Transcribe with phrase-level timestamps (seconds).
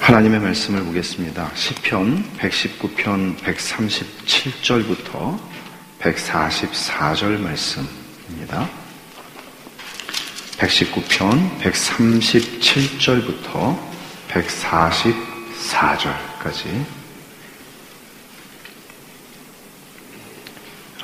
[0.00, 1.50] 하나님의 말씀을 보겠습니다.
[1.54, 5.38] 시편 119편 137절부터
[6.00, 8.68] 144절 말씀입니다.
[10.56, 13.78] 119편 137절부터
[14.30, 16.84] 144절까지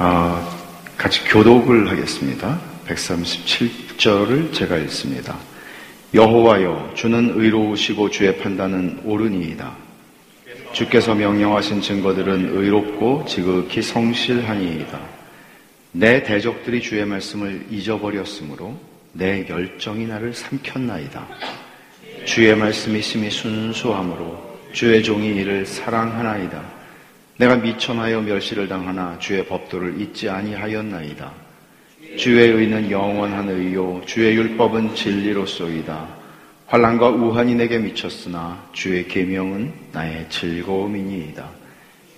[0.01, 0.67] 어,
[0.97, 2.59] 같이 교독을 하겠습니다.
[2.89, 5.37] 137절을 제가 읽습니다.
[6.15, 9.77] 여호와여 주는 의로우시고 주의 판단은 옳으니이다.
[10.73, 15.01] 주께서 명령하신 증거들은 의롭고 지극히 성실하니이다.
[15.93, 18.79] 내 대적들이 주의 말씀을 잊어버렸으므로
[19.13, 21.27] 내 열정이 나를 삼켰나이다.
[22.27, 26.63] 주의 말씀이 심히 순수함으로 주의 종이 이를 사랑하나이다.
[27.39, 31.46] 내가 미천하여 멸시를 당하나 주의 법도를 잊지 아니하였나이다.
[32.17, 36.09] 주의 의는 영원한 의요 주의 율법은 진리로소이다.
[36.67, 41.49] 환란과 우한이 내게 미쳤으나 주의 계명은 나의 즐거움이니이다.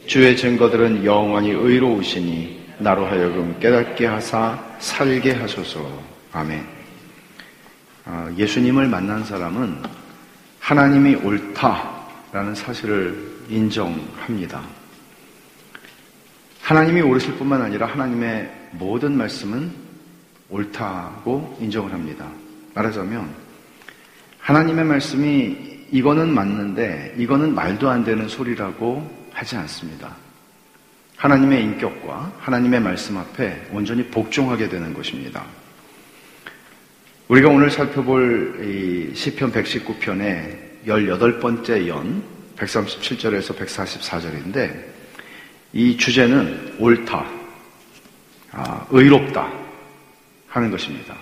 [0.06, 5.86] 주의 증거들은 영원히 의로우시니 나로 하여금 깨닫게 하사 살게 하소서.
[6.32, 6.64] 아멘.
[8.06, 9.82] 아, 예수님을 만난 사람은
[10.60, 13.18] 하나님이 옳다라는 사실을
[13.50, 14.62] 인정합니다.
[16.62, 19.87] 하나님이 옳으실 뿐만 아니라 하나님의 모든 말씀은
[20.50, 22.26] 옳다고 인정을 합니다.
[22.74, 23.28] 말하자면
[24.38, 30.16] 하나님의 말씀이 이거는 맞는데 이거는 말도 안 되는 소리라고 하지 않습니다.
[31.16, 35.44] 하나님의 인격과 하나님의 말씀 앞에 온전히 복종하게 되는 것입니다.
[37.28, 42.22] 우리가 오늘 살펴볼 시편 119편의 18번째 연
[42.56, 44.84] 137절에서 144절인데
[45.72, 47.26] 이 주제는 옳다,
[48.52, 49.52] 아, 의롭다,
[50.48, 51.14] 하는 것입니다.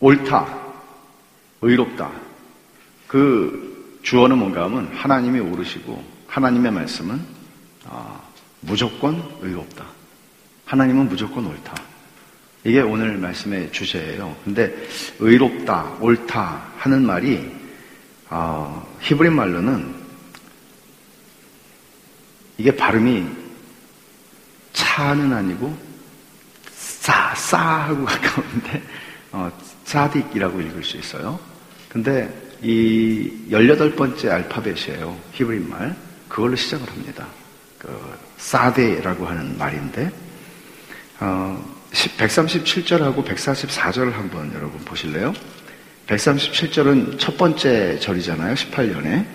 [0.00, 0.58] 옳다,
[1.60, 2.10] 의롭다.
[3.06, 7.20] 그 주어는 뭔가 하면 하나님이 오르시고 하나님의 말씀은
[7.86, 8.20] 아,
[8.60, 9.84] 무조건 의롭다.
[10.66, 11.74] 하나님은 무조건 옳다.
[12.64, 14.36] 이게 오늘 말씀의 주제예요.
[14.44, 14.74] 근데
[15.18, 17.52] 의롭다, 옳다 하는 말이
[18.28, 19.94] 아, 히브리 말로는
[22.58, 23.26] 이게 발음이
[24.72, 25.91] 차는 아니고
[27.02, 28.80] 싸, 싸하고 가까운데,
[29.32, 29.50] 어,
[29.84, 31.36] 사딕이라고 읽을 수 있어요.
[31.88, 32.32] 근데
[32.62, 35.18] 이 18번째 알파벳이에요.
[35.32, 35.96] 히브리 말.
[36.28, 37.26] 그걸로 시작을 합니다.
[37.76, 37.90] 그,
[38.38, 40.12] 사데라고 하는 말인데,
[41.18, 45.32] 어, 137절하고 144절을 한번 여러분 보실래요?
[46.06, 48.54] 137절은 첫 번째 절이잖아요.
[48.54, 49.26] 18년에.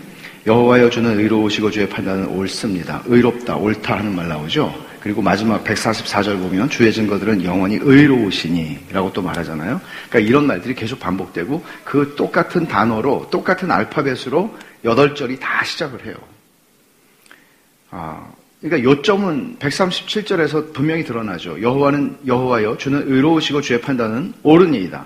[0.45, 3.03] 여호와여 주는 의로우시고 주의 판단은 옳습니다.
[3.07, 4.86] 의롭다, 옳다 하는 말 나오죠.
[5.07, 9.79] 그리고 마지막 144절 보면 주의 증거들은 영원히 의로우시니 라고 또 말하잖아요.
[10.09, 14.53] 그러니까 이런 말들이 계속 반복되고 그 똑같은 단어로 똑같은 알파벳으로
[14.83, 16.15] 8절이 다 시작을 해요.
[17.89, 18.27] 아,
[18.59, 21.61] 그러니까 요점은 137절에서 분명히 드러나죠.
[21.61, 25.05] 여호와는 여호와여 주는 의로우시고 주의 판단은 옳으니이다.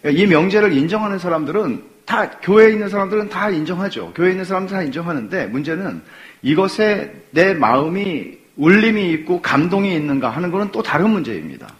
[0.00, 4.12] 그러니까 이 명제를 인정하는 사람들은 다 교회에 있는 사람들은 다 인정하죠.
[4.14, 6.02] 교회에 있는 사람들 다 인정하는데 문제는
[6.42, 11.72] 이것에 내 마음이 울림이 있고 감동이 있는가 하는 것은 또 다른 문제입니다.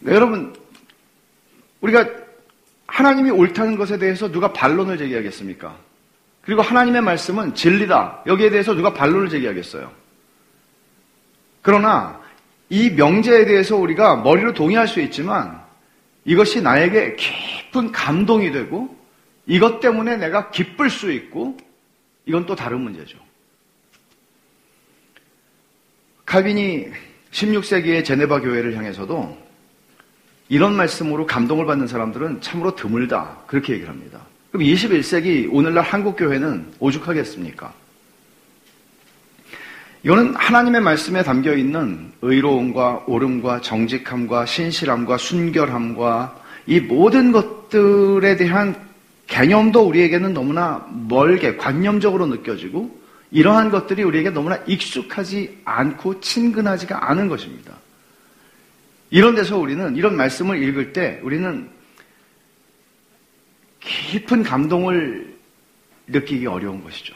[0.00, 0.54] 네, 여러분,
[1.80, 2.06] 우리가
[2.86, 5.76] 하나님이 옳다는 것에 대해서 누가 반론을 제기하겠습니까?
[6.42, 8.22] 그리고 하나님의 말씀은 진리다.
[8.26, 9.90] 여기에 대해서 누가 반론을 제기하겠어요?
[11.62, 12.20] 그러나
[12.68, 15.60] 이 명제에 대해서 우리가 머리로 동의할 수 있지만
[16.24, 18.96] 이것이 나에게 깊은 감동이 되고
[19.46, 21.56] 이것 때문에 내가 기쁠 수 있고
[22.24, 23.25] 이건 또 다른 문제죠.
[26.26, 26.86] 칼빈이
[27.30, 29.36] 16세기의 제네바 교회를 향해서도
[30.48, 33.38] 이런 말씀으로 감동을 받는 사람들은 참으로 드물다.
[33.46, 34.20] 그렇게 얘기를 합니다.
[34.50, 37.72] 그럼 21세기 오늘날 한국 교회는 오죽하겠습니까?
[40.02, 48.76] 이거는 하나님의 말씀에 담겨 있는 의로움과 옳음과 정직함과 신실함과 순결함과 이 모든 것들에 대한
[49.26, 57.74] 개념도 우리에게는 너무나 멀게 관념적으로 느껴지고 이러한 것들이 우리에게 너무나 익숙하지 않고 친근하지가 않은 것입니다.
[59.10, 61.68] 이런 데서 우리는 이런 말씀을 읽을 때 우리는
[63.80, 65.36] 깊은 감동을
[66.08, 67.14] 느끼기 어려운 것이죠.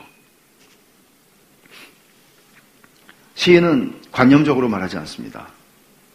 [3.35, 5.49] 시인은 관념적으로 말하지 않습니다.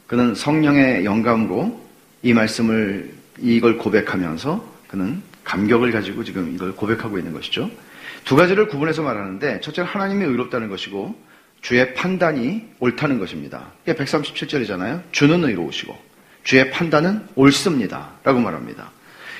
[0.07, 1.83] 그는 성령의 영감으로
[2.21, 7.69] 이 말씀을 이걸 고백하면서 그는 감격을 가지고 지금 이걸 고백하고 있는 것이죠.
[8.25, 11.15] 두 가지를 구분해서 말하는데 첫째는 하나님이 의롭다는 것이고
[11.61, 13.71] 주의 판단이 옳다는 것입니다.
[13.83, 15.01] 이게 137절이잖아요.
[15.11, 15.97] 주는 의로우시고
[16.43, 18.09] 주의 판단은 옳습니다.
[18.23, 18.91] 라고 말합니다.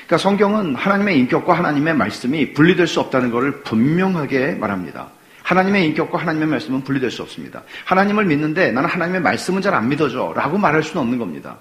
[0.06, 5.08] 그러니까 성경은 하나님의 인격과 하나님의 말씀이 분리될 수 없다는 것을 분명하게 말합니다.
[5.42, 7.62] 하나님의 인격과 하나님의 말씀은 분리될 수 없습니다.
[7.84, 11.58] 하나님을 믿는데 나는 하나님의 말씀은 잘 안 믿어줘 라고 말할 수는 없는 겁니다.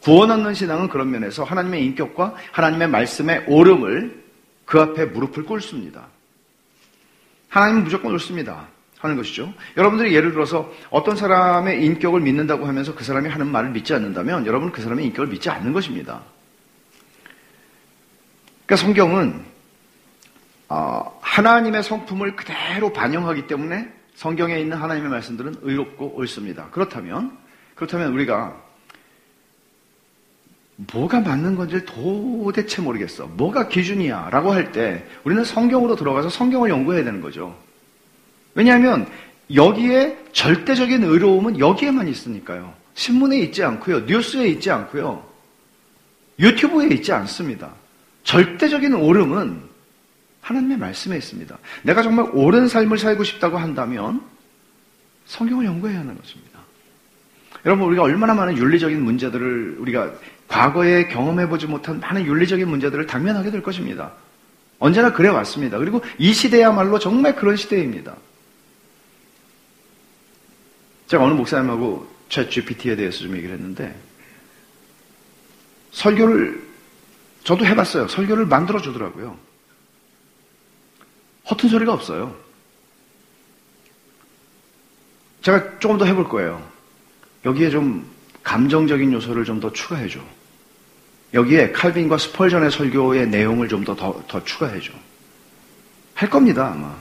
[0.00, 4.20] 구원 얻는 신앙은 그런 면에서 하나님의 인격과 하나님의 말씀의 옳음을
[4.64, 6.06] 그 앞에 무릎을 꿇습니다.
[7.50, 8.66] 하나님은 무조건 옳습니다.
[9.00, 9.52] 하는 것이죠.
[9.76, 14.72] 여러분들이 예를 들어서 어떤 사람의 인격을 믿는다고 하면서 그 사람이 하는 말을 믿지 않는다면 여러분은
[14.72, 16.20] 그 사람의 인격을 믿지 않는 것입니다.
[18.66, 19.44] 그러니까 성경은
[20.68, 26.68] 어, 하나님의 성품을 그대로 반영하기 때문에 성경에 있는 하나님의 말씀들은 의롭고 옳습니다.
[26.70, 27.36] 그렇다면
[27.74, 28.54] 그렇다면 우리가
[30.92, 33.26] 뭐가 맞는 건지 도대체 모르겠어.
[33.26, 34.30] 뭐가 기준이야?
[34.30, 37.56] 라고 할 때 우리는 성경으로 들어가서 성경을 연구해야 되는 거죠.
[38.54, 39.06] 왜냐하면
[39.52, 42.72] 여기에 절대적인 의로움은 여기에만 있으니까요.
[42.94, 44.00] 신문에 있지 않고요.
[44.00, 45.24] 뉴스에 있지 않고요.
[46.38, 47.70] 유튜브에 있지 않습니다.
[48.22, 49.60] 절대적인 옳음은
[50.40, 51.58] 하나님의 말씀에 있습니다.
[51.82, 54.22] 내가 정말 옳은 삶을 살고 싶다고 한다면
[55.26, 56.60] 성경을 연구해야 하는 것입니다.
[57.66, 60.12] 여러분, 우리가 얼마나 많은 윤리적인 문제들을 우리가
[60.50, 64.12] 과거에 경험해보지 못한 많은 윤리적인 문제들을 당면하게 될 것입니다.
[64.80, 65.78] 언제나 그래 왔습니다.
[65.78, 68.16] 그리고 이 시대야말로 정말 그런 시대입니다.
[71.06, 73.96] 제가 어느 목사님하고 챗 GPT에 대해서 좀 얘기를 했는데,
[75.92, 76.68] 설교를,
[77.44, 78.08] 저도 해봤어요.
[78.08, 79.38] 설교를 만들어 주더라고요.
[81.48, 82.36] 허튼 소리가 없어요.
[85.42, 86.68] 제가 조금 더 해볼 거예요.
[87.44, 88.04] 여기에 좀
[88.42, 90.20] 감정적인 요소를 좀 더 추가해줘.
[91.32, 94.92] 여기에 칼빈과 스펄전의 설교의 내용을 좀 더 더, 더 추가해줘.
[96.14, 96.94] 할 겁니다, 아마.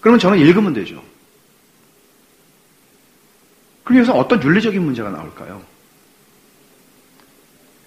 [0.00, 1.02] 그러면 저는 읽으면 되죠.
[3.84, 5.62] 그래서 어떤 윤리적인 문제가 나올까요?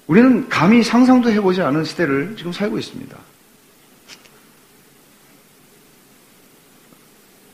[0.08, 3.18] 우리는 감히 상상도 해보지 않은 시대를 지금 살고 있습니다.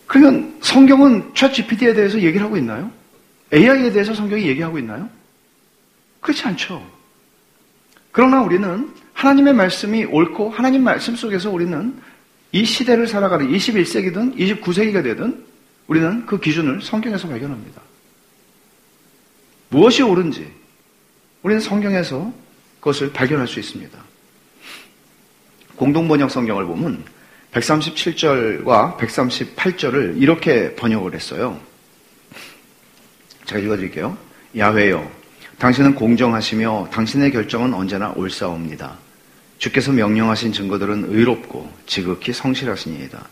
[0.07, 2.91] 그러면 성경은 챗 GPT에 대해서 얘기를 하고 있나요?
[3.53, 5.09] AI에 대해서 성경이 얘기하고 있나요?
[6.21, 6.94] 그렇지 않죠.
[8.15, 12.01] 그러나 우리는 하나님의 말씀이 옳고 하나님 말씀 속에서 우리는
[12.53, 15.43] 이 시대를 살아가는 21세기든 29세기가 되든
[15.87, 17.81] 우리는 그 기준을 성경에서 발견합니다.
[19.67, 20.49] 무엇이 옳은지
[21.43, 22.31] 우리는 성경에서
[22.79, 23.99] 그것을 발견할 수 있습니다.
[25.75, 27.03] 공동번역 성경을 보면
[27.51, 31.59] 137절과 138절을 이렇게 번역을 했어요.
[33.43, 34.17] 제가 읽어드릴게요.
[34.57, 35.11] 야훼요,
[35.59, 38.97] 당신은 공정하시며 당신의 결정은 언제나 옳사옵니다.
[39.57, 43.27] 주께서 명령하신 증거들은 의롭고 지극히 성실하시니이다.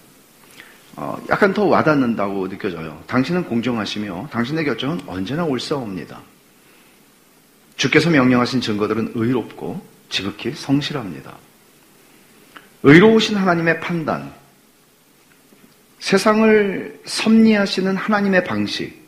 [0.95, 3.01] 어, 약간 더 와닿는다고 느껴져요.
[3.07, 6.21] 당신은 공정하시며 당신의 결정은 언제나 옳사옵니다.
[7.75, 11.35] 주께서 명령하신 증거들은 의롭고 지극히 성실합니다.
[12.83, 14.31] 의로우신 하나님의 판단,
[15.99, 19.02] 세상을 섭리하시는 하나님의 방식,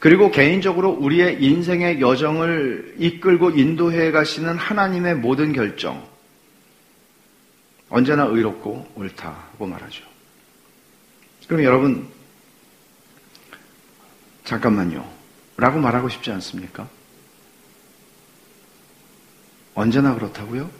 [0.00, 6.08] 그리고 개인적으로 우리의 인생의 여정을 이끌고 인도해 가시는 하나님의 모든 결정,
[7.90, 10.02] 언제나 의롭고 옳다고 말하죠.
[11.46, 12.08] 그럼 여러분,
[14.44, 15.06] 잠깐만요.
[15.58, 16.88] 라고 말하고 싶지 않습니까?
[19.74, 20.70] 언제나 그렇다고요?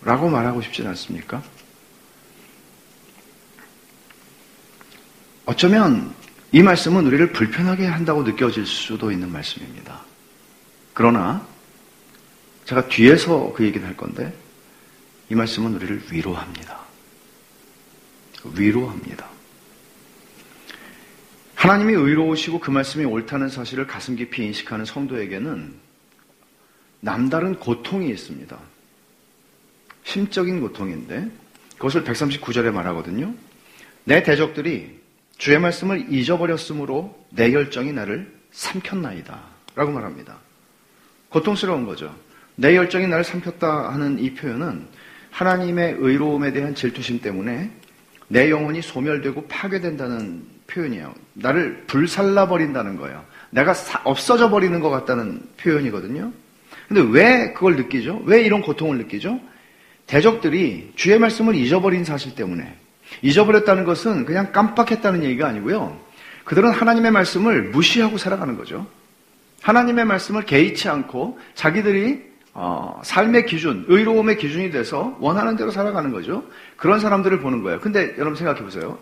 [0.00, 1.42] 라고 말하고 싶지 않습니까?
[5.44, 6.14] 어쩌면
[6.52, 10.02] 이 말씀은 우리를 불편하게 한다고 느껴질 수도 있는 말씀입니다.
[10.92, 11.46] 그러나
[12.66, 14.34] 제가 뒤에서 그 얘기는 할 건데
[15.30, 16.78] 이 말씀은 우리를 위로합니다.
[18.54, 19.26] 위로합니다.
[21.54, 25.72] 하나님이 의로우시고 그 말씀이 옳다는 사실을 가슴 깊이 인식하는 성도에게는
[27.00, 28.58] 남다른 고통이 있습니다.
[30.04, 31.30] 심적인 고통인데
[31.76, 33.34] 그것을 139절에 말하거든요.
[34.04, 35.01] 내 대적들이
[35.38, 39.40] 주의 말씀을 잊어버렸으므로 내 열정이 나를 삼켰나이다.
[39.74, 40.38] 라고 말합니다.
[41.30, 42.14] 고통스러운 거죠.
[42.54, 44.86] 내 열정이 나를 삼켰다 하는 이 표현은
[45.30, 47.70] 하나님의 의로움에 대한 질투심 때문에
[48.28, 51.14] 내 영혼이 소멸되고 파괴된다는 표현이에요.
[51.34, 53.24] 나를 불살라버린다는 거예요.
[53.50, 53.74] 내가
[54.04, 56.32] 없어져 버리는 것 같다는 표현이거든요.
[56.88, 58.22] 근데 왜 그걸 느끼죠?
[58.24, 59.40] 왜 이런 고통을 느끼죠?
[60.06, 62.76] 대적들이 주의 말씀을 잊어버린 사실 때문에
[63.20, 65.98] 잊어버렸다는 것은 그냥 깜빡했다는 얘기가 아니고요.
[66.44, 68.86] 그들은 하나님의 말씀을 무시하고 살아가는 거죠.
[69.62, 76.44] 하나님의 말씀을 개의치 않고 자기들이 어, 삶의 기준, 의로움의 기준이 돼서 원하는 대로 살아가는 거죠.
[76.76, 77.80] 그런 사람들을 보는 거예요.
[77.80, 78.98] 근데 여러분 생각해 보세요.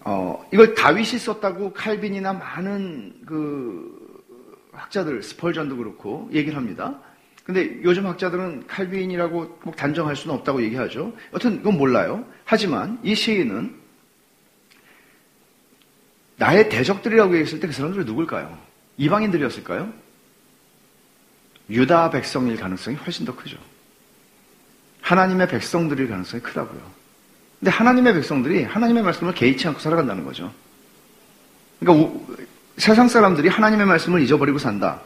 [0.00, 4.02] 어, 이걸 다윗이 썼다고 칼빈이나 많은 그
[4.72, 6.98] 학자들, 스펄전도 그렇고 얘기를 합니다.
[7.44, 11.12] 근데 요즘 학자들은 칼빈이라고 꼭 단정할 수는 없다고 얘기하죠.
[11.34, 12.24] 여튼 그건 몰라요.
[12.44, 13.74] 하지만 이 시인은
[16.36, 18.58] 나의 대적들이라고 얘기했을 때 그 사람들이 누굴까요?
[18.96, 19.92] 이방인들이었을까요?
[21.70, 23.56] 유다 백성일 가능성이 훨씬 더 크죠.
[25.00, 26.80] 하나님의 백성들일 가능성이 크다고요.
[27.58, 30.52] 근데 하나님의 백성들이 하나님의 말씀을 개의치 않고 살아간다는 거죠.
[31.80, 32.18] 그러니까
[32.76, 35.00] 세상 사람들이 하나님의 말씀을 잊어버리고 산다.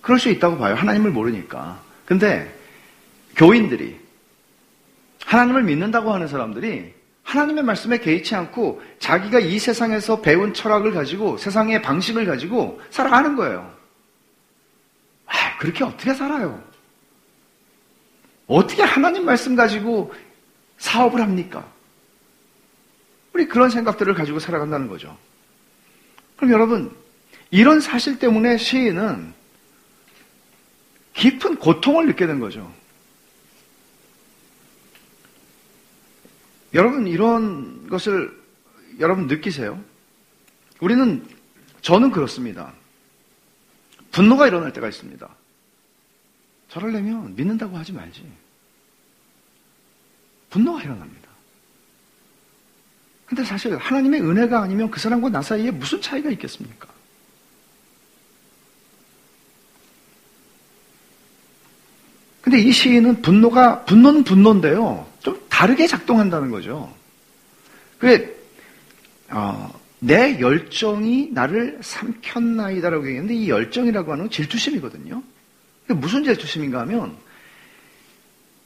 [0.00, 0.74] 그럴 수 있다고 봐요.
[0.74, 1.80] 하나님을 모르니까.
[2.06, 2.52] 근데
[3.36, 3.98] 교인들이
[5.24, 6.92] 하나님을 믿는다고 하는 사람들이
[7.22, 13.72] 하나님의 말씀에 개의치 않고 자기가 이 세상에서 배운 철학을 가지고 세상의 방식을 가지고 살아가는 거예요.
[15.26, 16.60] 아, 그렇게 어떻게 살아요?
[18.46, 20.12] 어떻게 하나님 말씀 가지고
[20.78, 21.64] 사업을 합니까?
[23.32, 25.16] 우리 그런 생각들을 가지고 살아간다는 거죠.
[26.36, 26.90] 그럼 여러분,
[27.52, 29.32] 이런 사실 때문에 시인은
[31.20, 32.72] 깊은 고통을 느끼게 된 거죠.
[36.72, 38.34] 여러분, 이런 것을
[39.00, 39.78] 여러분 느끼세요?
[40.80, 41.26] 우리는,
[41.82, 42.72] 저는 그렇습니다.
[44.12, 45.28] 분노가 일어날 때가 있습니다.
[46.70, 48.24] 저럴려면 믿는다고 하지 말지.
[50.48, 51.28] 분노가 일어납니다.
[53.26, 56.88] 근데 사실 하나님의 은혜가 아니면 그 사람과 나 사이에 무슨 차이가 있겠습니까?
[62.50, 65.06] 근데 이 시인은 분노가, 분노는 분노인데요.
[65.22, 66.92] 좀 다르게 작동한다는 거죠.
[67.96, 68.34] 그게,
[69.28, 75.22] 어, 내 열정이 나를 삼켰나이다라고 얘기했는데 이 열정이라고 하는 건 질투심이거든요.
[75.90, 77.14] 무슨 질투심인가 하면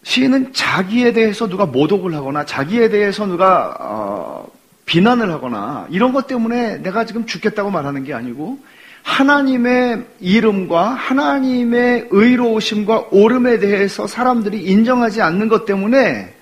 [0.03, 4.51] 시인은 자기에 대해서 누가 모독을 하거나 자기에 대해서 누가 어,
[4.87, 8.65] 비난을 하거나 이런 것 때문에 내가 지금 죽겠다고 말하는 게 아니고
[9.05, 16.35] 하나님의 이름과 하나님의 의로우심과 오름에 대해서 사람들이 인정하지 않는 것 때문에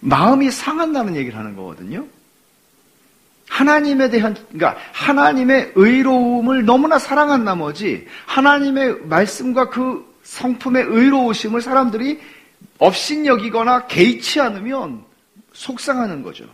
[0.00, 2.06] 마음이 상한다는 얘기를 하는 거거든요.
[3.48, 12.20] 하나님에 대한, 그러니까 하나님의 의로움을 너무나 사랑한 나머지 하나님의 말씀과 그 성품의 의로우심을 사람들이
[12.78, 15.04] 업신여기거나 개의치 않으면
[15.52, 16.46] 속상하는 거죠.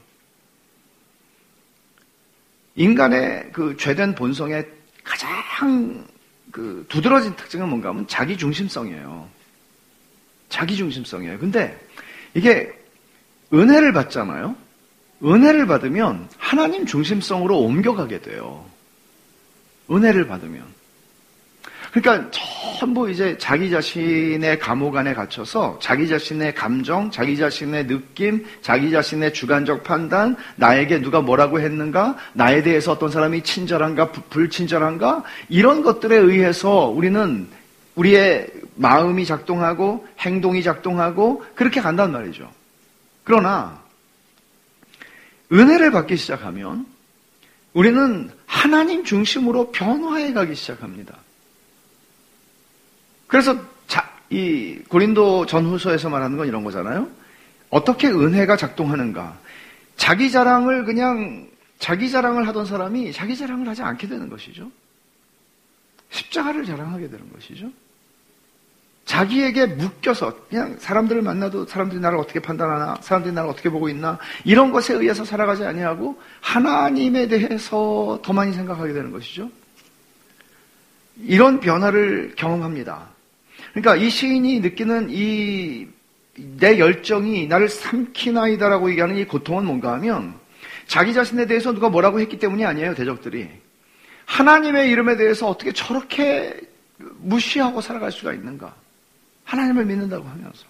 [2.76, 4.66] 인간의 그 죄된 본성의
[5.04, 5.30] 가장
[6.50, 9.28] 그 두드러진 특징은 뭔가 하면 자기 중심성이에요.
[10.48, 11.38] 자기 중심성이에요.
[11.38, 11.78] 근데
[12.34, 12.72] 이게
[13.52, 14.56] 은혜를 받잖아요.
[15.22, 18.64] 은혜를 받으면 하나님 중심성으로 옮겨가게 돼요.
[19.90, 20.64] 은혜를 받으면.
[21.94, 22.28] 그러니까
[22.76, 29.32] 전부 이제 자기 자신의 감옥 안에 갇혀서 자기 자신의 감정, 자기 자신의 느낌, 자기 자신의
[29.32, 36.88] 주관적 판단, 나에게 누가 뭐라고 했는가, 나에 대해서 어떤 사람이 친절한가, 불친절한가, 이런 것들에 의해서
[36.88, 37.46] 우리는
[37.94, 42.50] 우리의 마음이 작동하고 행동이 작동하고 그렇게 간단 말이죠.
[43.22, 43.80] 그러나
[45.52, 46.86] 은혜를 받기 시작하면
[47.72, 51.23] 우리는 하나님 중심으로 변화해 가기 시작합니다.
[53.26, 57.08] 그래서 자, 이 고린도 전후서에서 말하는 건 이런 거잖아요.
[57.70, 59.38] 어떻게 은혜가 작동하는가?
[59.96, 64.70] 자기 자랑을 그냥 자기 자랑을 하던 사람이 자기 자랑을 하지 않게 되는 것이죠.
[66.10, 67.70] 십자가를 자랑하게 되는 것이죠.
[69.04, 74.72] 자기에게 묶여서 그냥 사람들을 만나도 사람들이 나를 어떻게 판단하나, 사람들이 나를 어떻게 보고 있나 이런
[74.72, 79.50] 것에 의해서 살아가지 아니하고 하나님에 대해서 더 많이 생각하게 되는 것이죠.
[81.18, 83.08] 이런 변화를 경험합니다.
[83.72, 85.94] 그러니까 이 시인이 느끼는 이
[86.36, 90.34] 내 열정이 나를 삼키나이다라고 얘기하는 이 고통은 뭔가 하면
[90.86, 93.48] 자기 자신에 대해서 누가 뭐라고 했기 때문이 아니에요, 대적들이.
[94.26, 96.60] 하나님의 이름에 대해서 어떻게 저렇게
[96.98, 98.74] 무시하고 살아갈 수가 있는가?
[99.44, 100.64] 하나님을 믿는다고 하면서.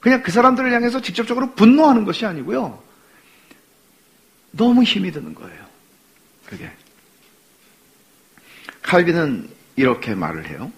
[0.00, 2.82] 그냥 그 사람들을 향해서 직접적으로 분노하는 것이 아니고요.
[4.50, 5.64] 너무 힘이 드는 거예요.
[6.44, 6.70] 그게.
[8.84, 10.70] 칼빈은 이렇게 말을 해요.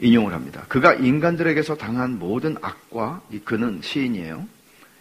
[0.00, 0.64] 인용을 합니다.
[0.68, 4.46] 그가 인간들에게서 당한 모든 악과 그는 시인이에요.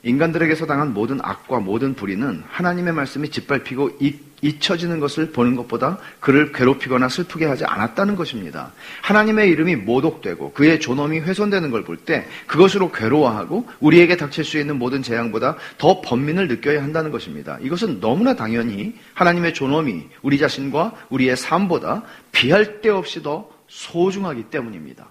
[0.03, 3.97] 인간들에게서 당한 모든 악과 모든 불의는 하나님의 말씀이 짓밟히고
[4.41, 8.71] 잊혀지는 것을 보는 것보다 그를 괴롭히거나 슬프게 하지 않았다는 것입니다.
[9.01, 14.77] 하나님의 이름이 모독되고 그의 존엄이 훼손되는 걸 볼 때 그것으로 괴로워하고 우리에게 닥칠 수 있는
[14.77, 17.57] 모든 재앙보다 더 번민을 느껴야 한다는 것입니다.
[17.61, 25.07] 이것은 너무나 당연히 하나님의 존엄이 우리 자신과 우리의 삶보다 비할 데 없이 더 소중하기 때문입니다.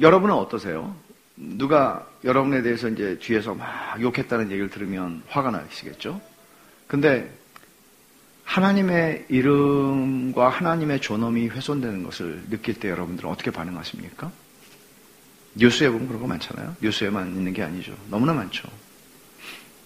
[0.00, 0.94] 여러분은 어떠세요?
[1.36, 6.20] 누가 여러분에 대해서 이제 뒤에서 막 욕했다는 얘기를 들으면 화가 나시겠죠?
[6.86, 7.30] 근데
[8.44, 14.30] 하나님의 이름과 하나님의 존엄이 훼손되는 것을 느낄 때 여러분들은 어떻게 반응하십니까?
[15.54, 16.76] 뉴스에 보면 그런 거 많잖아요.
[16.80, 17.94] 뉴스에만 있는 게 아니죠.
[18.08, 18.68] 너무나 많죠.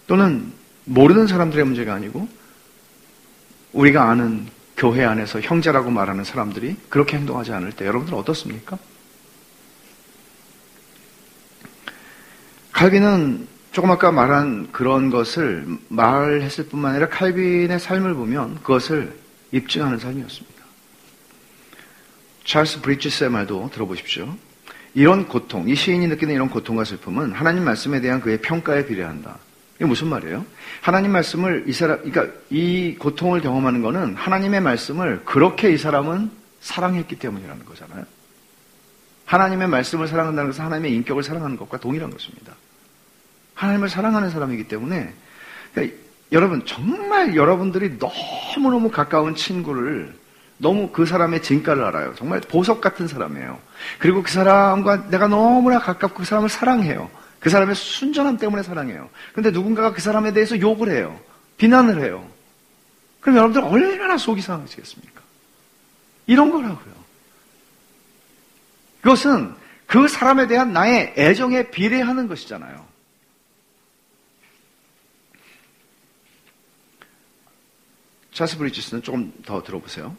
[0.05, 0.51] 또는
[0.85, 2.27] 모르는 사람들의 문제가 아니고
[3.73, 8.77] 우리가 아는 교회 안에서 형제라고 말하는 사람들이 그렇게 행동하지 않을 때 여러분들은 어떻습니까?
[12.77, 19.17] 칼빈은 조금 아까 말한 그런 것을 말했을 뿐만 아니라 칼빈의 삶을 보면 그것을
[19.51, 20.63] 입증하는 삶이었습니다.
[22.45, 24.31] 찰스 브리지스의 말도 들어보십시오.
[24.93, 29.39] 이런 고통, 이 시인이 느끼는 이런 고통과 슬픔은 하나님 말씀에 대한 그의 평가에 비례한다.
[29.77, 30.45] 이게 무슨 말이에요?
[30.81, 36.29] 하나님 말씀을 이 사람, 그러니까 이 고통을 경험하는 것은 하나님의 말씀을 그렇게 이 사람은
[36.59, 38.05] 사랑했기 때문이라는 거잖아요.
[39.25, 42.53] 하나님의 말씀을 사랑한다는 것은 하나님의 인격을 사랑하는 것과 동일한 것입니다.
[43.57, 45.13] 하나님을 사랑하는 사람이기 때문에
[45.73, 45.97] 그러니까
[46.31, 50.13] 여러분 정말 여러분들이 너무너무 가까운 친구를
[50.59, 52.13] 너무 그 사람의 진가를 알아요.
[52.15, 53.59] 정말 보석 같은 사람이에요.
[53.99, 57.09] 그리고 그 사람과 내가 너무나 가깝고 그 사람을 사랑해요.
[57.39, 59.09] 그 사람의 순전함 때문에 사랑해요.
[59.33, 61.19] 근데 누군가가 그 사람에 대해서 욕을 해요.
[61.57, 62.27] 비난을 해요.
[63.19, 65.21] 그럼 여러분들 얼마나 속이 상하시겠습니까?
[66.27, 66.93] 이런 거라고요.
[69.01, 69.53] 그것은
[69.85, 72.86] 그 사람에 대한 나의 애정에 비례하는 것이잖아요.
[78.37, 80.15] 차스 브리지스는 조금 더 들어보세요.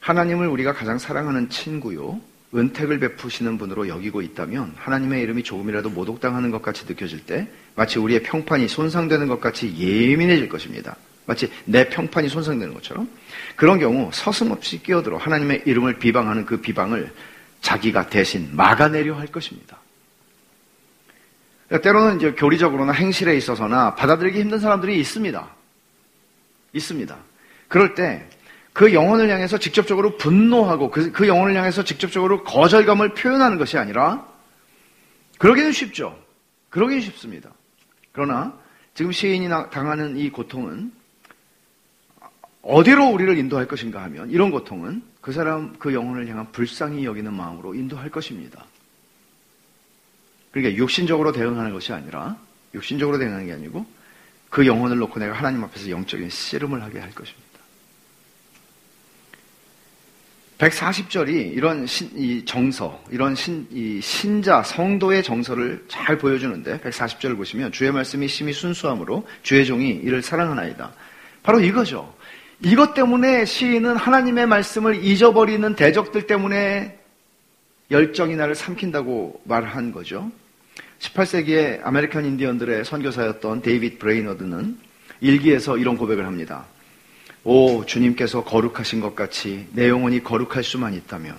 [0.00, 2.20] 하나님을 우리가 가장 사랑하는 친구요.
[2.54, 8.24] 은택을 베푸시는 분으로 여기고 있다면 하나님의 이름이 조금이라도 모독당하는 것 같이 느껴질 때 마치 우리의
[8.24, 10.96] 평판이 손상되는 것 같이 예민해질 것입니다.
[11.24, 13.08] 마치 내 평판이 손상되는 것처럼
[13.56, 17.10] 그런 경우 서슴없이 끼어들어 하나님의 이름을 비방하는 그 비방을
[17.62, 19.78] 자기가 대신 막아내려 할 것입니다.
[21.68, 25.48] 그러니까 때로는 이제 교리적으로나 행실에 있어서나 받아들이기 힘든 사람들이 있습니다.
[26.74, 27.31] 있습니다.
[27.72, 28.28] 그럴 때
[28.72, 34.26] 그 영혼을 향해서 직접적으로 분노하고 그, 그 영혼을 향해서 직접적으로 거절감을 표현하는 것이 아니라
[35.38, 36.18] 그러기는 쉽죠.
[36.70, 37.50] 그러기는 쉽습니다.
[38.12, 38.54] 그러나
[38.94, 40.92] 지금 시인이 당하는 이 고통은
[42.62, 47.74] 어디로 우리를 인도할 것인가 하면 이런 고통은 그 사람 그 영혼을 향한 불쌍히 여기는 마음으로
[47.74, 48.64] 인도할 것입니다.
[50.50, 52.36] 그러니까 육신적으로 대응하는 것이 아니라
[52.72, 53.84] 육신적으로 대응하는 게 아니고
[54.48, 57.41] 그 영혼을 놓고 내가 하나님 앞에서 영적인 씨름을 하게 할 것입니다.
[60.62, 67.72] 140절이 이런 신, 이 정서, 이런 신, 이 신자, 성도의 정서를 잘 보여주는데, 140절을 보시면,
[67.72, 70.92] 주의 말씀이 심히 순수함으로 주의 종이 이를 사랑하나이다.
[71.42, 72.14] 바로 이거죠.
[72.64, 76.96] 이것 때문에 시인은 하나님의 말씀을 잊어버리는 대적들 때문에
[77.90, 80.30] 열정이 나를 삼킨다고 말한 거죠.
[81.00, 84.78] 18세기의 아메리칸 인디언들의 선교사였던 데이빗 브레이너드는
[85.20, 86.66] 일기에서 이런 고백을 합니다.
[87.44, 91.36] 오, 주님께서 거룩하신 것 같이 내 영혼이 거룩할 수만 있다면,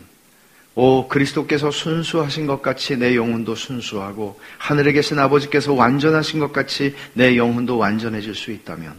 [0.75, 7.37] 오, 그리스도께서 순수하신 것 같이 내 영혼도 순수하고, 하늘에 계신 아버지께서 완전하신 것 같이 내
[7.37, 8.93] 영혼도 완전해질 수 있다면,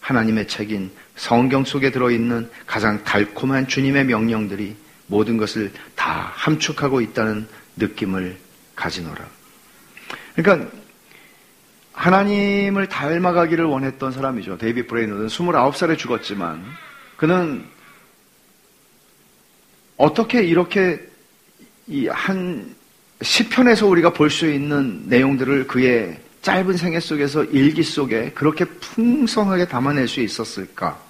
[0.00, 4.74] 하나님의 책인 성경 속에 들어있는 가장 달콤한 주님의 명령들이
[5.06, 7.46] 모든 것을 다 함축하고 있다는
[7.76, 8.36] 느낌을
[8.74, 9.26] 가지노라.
[10.34, 10.70] 그러니까
[11.92, 14.58] 하나님을 닮아가기를 원했던 사람이죠.
[14.58, 16.64] 데이비 브레이너는 29살에 죽었지만
[17.16, 17.64] 그는
[19.96, 21.00] 어떻게 이렇게
[21.86, 22.74] 이 한
[23.22, 30.08] 시편에서 우리가 볼 수 있는 내용들을 그의 짧은 생애 속에서 일기 속에 그렇게 풍성하게 담아낼
[30.08, 31.00] 수 있었을까?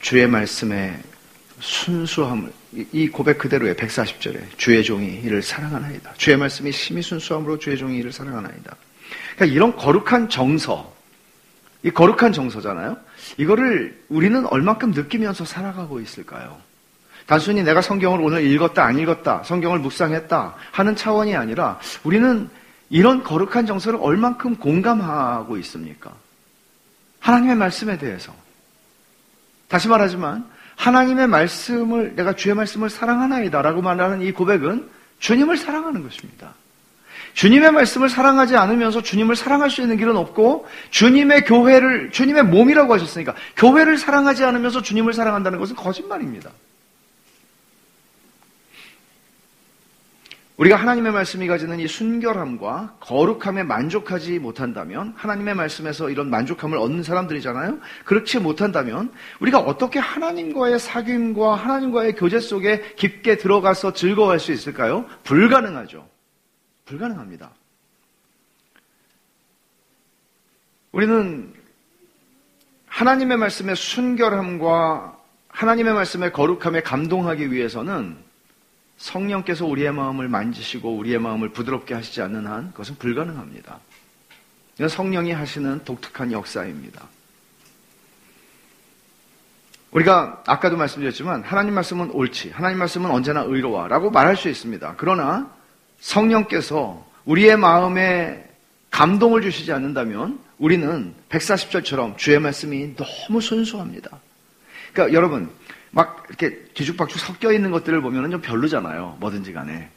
[0.00, 1.00] 주의 말씀에
[1.60, 2.52] 순수함을
[2.92, 6.14] 이 고백 그대로의 140절에 주의 종이 이를 사랑하나이다.
[6.16, 8.76] 주의 말씀이 심히 순수함으로 주의 종이 이를 사랑하나이다.
[9.36, 10.92] 그러니까 이런 거룩한 정서,
[11.82, 12.96] 이 거룩한 정서잖아요.
[13.36, 16.58] 이거를 우리는 얼만큼 느끼면서 살아가고 있을까요?
[17.26, 22.50] 단순히 내가 성경을 오늘 읽었다, 안 읽었다, 성경을 묵상했다 하는 차원이 아니라 우리는
[22.90, 26.12] 이런 거룩한 정서를 얼만큼 공감하고 있습니까?
[27.20, 28.34] 하나님의 말씀에 대해서.
[29.68, 36.54] 다시 말하지만 하나님의 말씀을 내가 주의 말씀을 사랑하나이다라고 말하는 이 고백은 주님을 사랑하는 것입니다.
[37.34, 43.34] 주님의 말씀을 사랑하지 않으면서 주님을 사랑할 수 있는 길은 없고 주님의 교회를 주님의 몸이라고 하셨으니까
[43.56, 46.50] 교회를 사랑하지 않으면서 주님을 사랑한다는 것은 거짓말입니다.
[50.56, 57.80] 우리가 하나님의 말씀이 가지는 이 순결함과 거룩함에 만족하지 못한다면 하나님의 말씀에서 이런 만족함을 얻는 사람들이잖아요.
[58.04, 65.06] 그렇지 못한다면 우리가 어떻게 하나님과의 사귐과 하나님과의 교제 속에 깊게 들어가서 즐거워할 수 있을까요?
[65.24, 66.08] 불가능하죠.
[66.84, 67.50] 불가능합니다.
[70.92, 71.52] 우리는
[72.86, 78.16] 하나님의 말씀의 순결함과 하나님의 말씀의 거룩함에 감동하기 위해서는
[78.96, 83.78] 성령께서 우리의 마음을 만지시고 우리의 마음을 부드럽게 하시지 않는 한 그것은 불가능합니다.
[84.76, 87.02] 이건 성령이 하시는 독특한 역사입니다.
[89.92, 94.94] 우리가 아까도 말씀드렸지만 하나님 말씀은 옳지, 하나님 말씀은 언제나 의로와 라고 말할 수 있습니다.
[94.96, 95.50] 그러나
[96.00, 98.44] 성령께서 우리의 마음에
[98.90, 104.18] 감동을 주시지 않는다면 우리는 140절처럼 주의 말씀이 너무 순수합니다.
[104.92, 105.50] 그러니까 여러분,
[105.94, 109.16] 막 이렇게 뒤죽박죽 섞여 있는 것들을 보면 좀 별로잖아요.
[109.20, 109.88] 뭐든지 간에.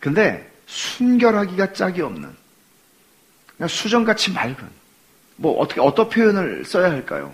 [0.00, 2.30] 근데 순결하기가 짝이 없는,
[3.56, 4.56] 그냥 수정같이 맑은,
[5.36, 7.32] 뭐 어떻게, 어떤 표현을 써야 할까요?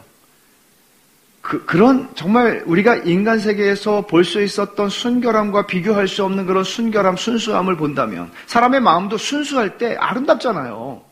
[1.41, 7.17] 그, 그런 정말 우리가 인간 세계에서 볼 수 있었던 순결함과 비교할 수 없는 그런 순결함,
[7.17, 11.08] 순수함을 본다면 사람의 마음도 순수할 때 아름답잖아요.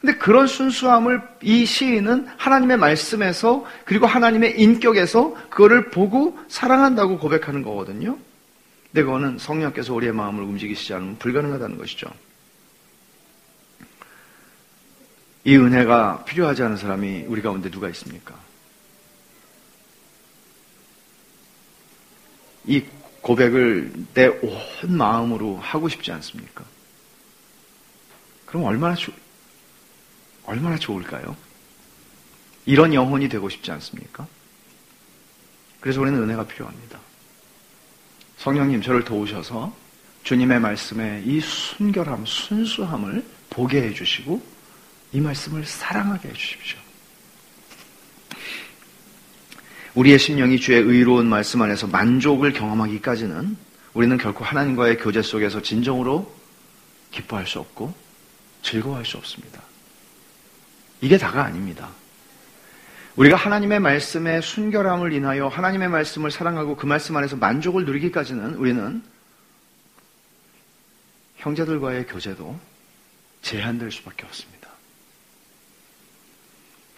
[0.00, 8.16] 근데 그런 순수함을 이 시인은 하나님의 말씀에서 그리고 하나님의 인격에서 그거를 보고 사랑한다고 고백하는 거거든요.
[8.86, 12.10] 근데 그거는 성령께서 우리의 마음을 움직이시지 않으면 불가능하다는 것이죠.
[15.44, 18.34] 이 은혜가 필요하지 않은 사람이 우리 가운데 누가 있습니까?
[22.66, 22.84] 이
[23.20, 26.64] 고백을 내 온 마음으로 하고 싶지 않습니까?
[28.46, 29.12] 그럼 얼마나 좋,
[30.50, 31.36] 얼마나 좋을까요?
[32.66, 34.26] 이런 영혼이 되고 싶지 않습니까?
[35.78, 36.98] 그래서 우리는 은혜가 필요합니다.
[38.36, 39.74] 성령님 저를 도우셔서
[40.24, 44.42] 주님의 말씀에 이 순결함, 순수함을 보게 해주시고
[45.12, 46.78] 이 말씀을 사랑하게 해주십시오.
[49.94, 53.56] 우리의 심령이 주의 의로운 말씀 안에서 만족을 경험하기까지는
[53.94, 56.32] 우리는 결코 하나님과의 교제 속에서 진정으로
[57.10, 57.94] 기뻐할 수 없고
[58.62, 59.69] 즐거워할 수 없습니다.
[61.00, 61.88] 이게 다가 아닙니다.
[63.16, 69.02] 우리가 하나님의 말씀의 순결함을 인하여 하나님의 말씀을 사랑하고 그 말씀 안에서 만족을 누리기까지는 우리는
[71.36, 72.58] 형제들과의 교제도
[73.42, 74.68] 제한될 수밖에 없습니다.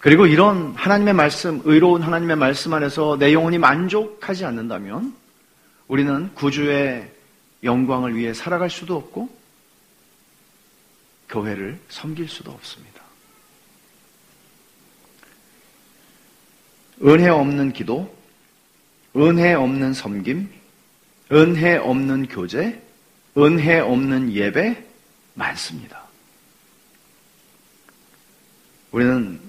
[0.00, 5.14] 그리고 이런 하나님의 말씀, 의로운 하나님의 말씀 안에서 내 영혼이 만족하지 않는다면
[5.86, 7.08] 우리는 구주의
[7.62, 9.28] 영광을 위해 살아갈 수도 없고
[11.28, 12.91] 교회를 섬길 수도 없습니다.
[17.04, 18.14] 은혜 없는 기도,
[19.16, 20.48] 은혜 없는 섬김,
[21.32, 22.82] 은혜 없는 교제,
[23.36, 24.84] 은혜 없는 예배
[25.34, 26.02] 많습니다.
[28.90, 29.40] 우리는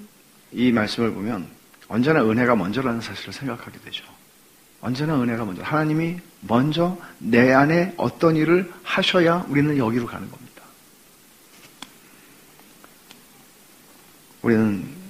[0.51, 1.47] 이 말씀을 보면
[1.87, 4.05] 언제나 은혜가 먼저라는 사실을 생각하게 되죠.
[4.81, 5.61] 언제나 은혜가 먼저.
[5.63, 10.63] 하나님이 먼저 내 안에 어떤 일을 하셔야 우리는 여기로 가는 겁니다.
[14.41, 15.02] 우리는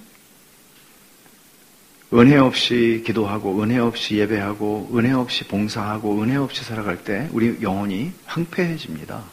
[2.13, 8.11] 은혜 없이 기도하고, 은혜 없이 예배하고, 은혜 없이 봉사하고, 은혜 없이 살아갈 때 우리 영혼이
[8.25, 9.23] 황폐해집니다.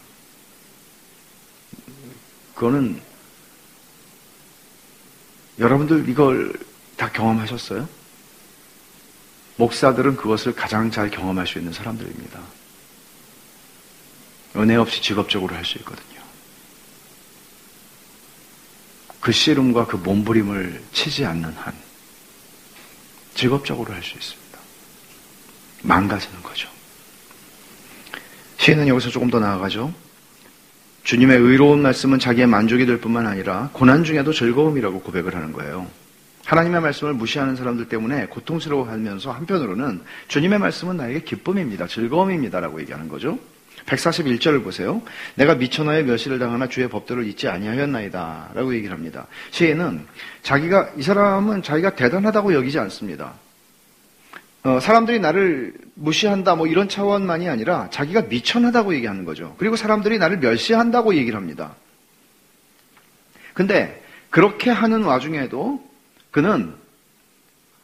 [2.54, 3.00] 그거는
[5.58, 6.52] 여러분들 이걸
[6.96, 7.86] 다 경험하셨어요?
[9.56, 12.40] 목사들은 그것을 가장 잘 경험할 수 있는 사람들입니다.
[14.56, 16.20] 은혜 없이 직업적으로 할 수 있거든요.
[19.20, 21.74] 그 씨름과 그 몸부림을 치지 않는 한
[23.40, 24.59] 직업적으로 할 수 있습니다.
[25.83, 26.68] 망가지는 거죠.
[28.59, 29.94] 시인은 여기서 조금 더 나아가죠.
[31.05, 35.87] 주님의 의로운 말씀은 자기의 만족이 될 뿐만 아니라 고난 중에도 즐거움이라고 고백을 하는 거예요.
[36.44, 41.87] 하나님의 말씀을 무시하는 사람들 때문에 고통스러워하면서 한편으로는 주님의 말씀은 나에게 기쁨입니다.
[41.87, 43.38] 즐거움입니다라고 얘기하는 거죠.
[43.86, 45.02] 141절을 보세요.
[45.34, 48.50] 내가 미쳐 너의 멸시를 당하나 주의 법도를 잊지 아니하였나이다.
[48.54, 49.26] 라고 얘기를 합니다.
[49.50, 50.06] 시인은
[50.42, 53.34] 자기가, 이 사람은 자기가 대단하다고 여기지 않습니다.
[54.62, 59.54] 어, 사람들이 나를 무시한다 뭐 이런 차원만이 아니라 자기가 미천하다고 얘기하는 거죠.
[59.58, 61.74] 그리고 사람들이 나를 멸시한다고 얘기를 합니다.
[63.54, 65.82] 근데 그렇게 하는 와중에도
[66.30, 66.74] 그는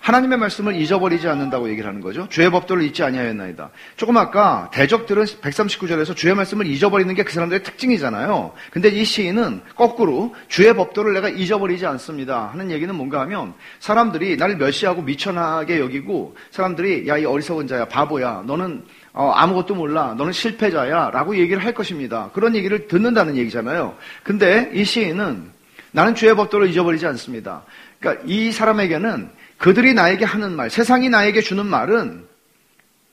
[0.06, 2.28] 하나님의 말씀을 잊어버리지 않는다고 얘기를 하는 거죠.
[2.30, 3.70] 주의 법도를 잊지 아니하였나이다.
[3.96, 8.52] 조금 아까 대적들은 139절에서 주의 말씀을 잊어버리는 게 그 사람들의 특징이잖아요.
[8.70, 12.50] 근데 이 시인은 거꾸로 주의 법도를 내가 잊어버리지 않습니다.
[12.52, 18.44] 하는 얘기는 뭔가 하면 사람들이 나를 멸시하고 미천하게 여기고 사람들이 야 이 어리석은 자야 바보야
[18.46, 22.30] 너는 어, 아무것도 몰라 너는 실패자야 라고 얘기를 할 것입니다.
[22.32, 23.96] 그런 얘기를 듣는다는 얘기잖아요.
[24.22, 25.50] 근데 이 시인은
[25.90, 27.64] 나는 주의 법도를 잊어버리지 않습니다.
[27.98, 32.26] 그러니까 이 사람에게는 그들이 나에게 하는 말, 세상이 나에게 주는 말은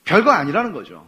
[0.04, 1.08] 별거 아니라는 거죠.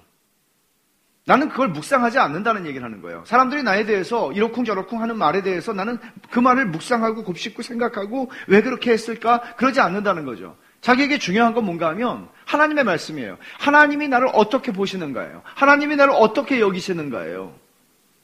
[1.28, 3.24] 나는 그걸 묵상하지 않는다는 얘기를 하는 거예요.
[3.26, 5.98] 사람들이 나에 대해서 이러쿵저러쿵 하는 말에 대해서 나는
[6.30, 9.42] 그 말을 묵상하고 곱씹고 생각하고 왜 그렇게 했을까?
[9.58, 10.56] 그러지 않는다는 거죠.
[10.82, 13.40] 자기에게 중요한 건 뭔가 하면 하나님의 말씀이에요.
[13.58, 15.42] 하나님이 나를 어떻게 보시는가예요.
[15.44, 17.56] 하나님이 나를 어떻게 여기시는가예요.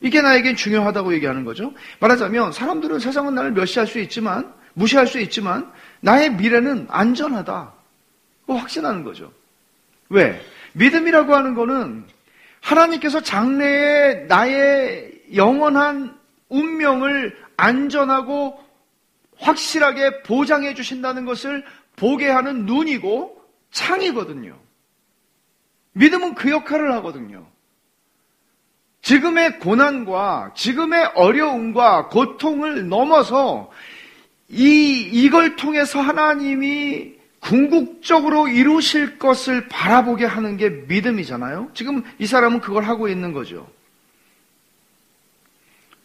[0.01, 1.73] 이게 나에겐 중요하다고 얘기하는 거죠.
[1.99, 7.73] 말하자면 사람들은 세상은 나를 멸시할 수 있지만 무시할 수 있지만 나의 미래는 안전하다.
[8.47, 9.31] 확신하는 거죠.
[10.09, 10.41] 왜?
[10.73, 12.05] 믿음이라고 하는 거는
[12.59, 16.17] 하나님께서 장래에 나의 영원한
[16.49, 18.61] 운명을 안전하고
[19.37, 21.63] 확실하게 보장해 주신다는 것을
[21.95, 24.57] 보게 하는 눈이고 창이거든요.
[25.93, 27.45] 믿음은 그 역할을 하거든요.
[29.01, 33.71] 지금의 고난과 지금의 어려움과 고통을 넘어서
[34.51, 41.69] 이, 이걸 통해서 하나님이 궁극적으로 이루실 것을 바라보게 하는 게 믿음이잖아요.
[41.73, 43.67] 지금 이 사람은 그걸 하고 있는 거죠.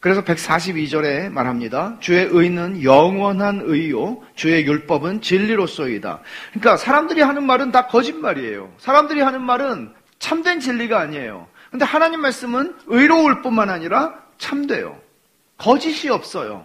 [0.01, 1.97] 그래서 142절에 말합니다.
[2.01, 4.23] 주의 의는 영원한 의요.
[4.35, 6.21] 주의 율법은 진리로서이다.
[6.53, 8.73] 그러니까 사람들이 하는 말은 다 거짓말이에요.
[8.79, 11.49] 사람들이 하는 말은 참된 진리가 아니에요.
[11.71, 14.99] 근데 하나님 말씀은 의로울 뿐만 아니라 참돼요.
[15.59, 16.65] 거짓이 없어요.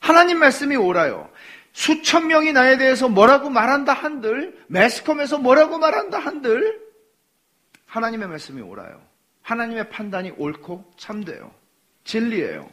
[0.00, 1.30] 하나님 말씀이 옳아요.
[1.72, 6.80] 수천 명이 나에 대해서 뭐라고 말한다 한들, 매스컴에서 뭐라고 말한다 한들,
[7.86, 9.00] 하나님의 말씀이 옳아요.
[9.42, 11.52] 하나님의 판단이 옳고 참돼요.
[12.04, 12.68] 진리예요.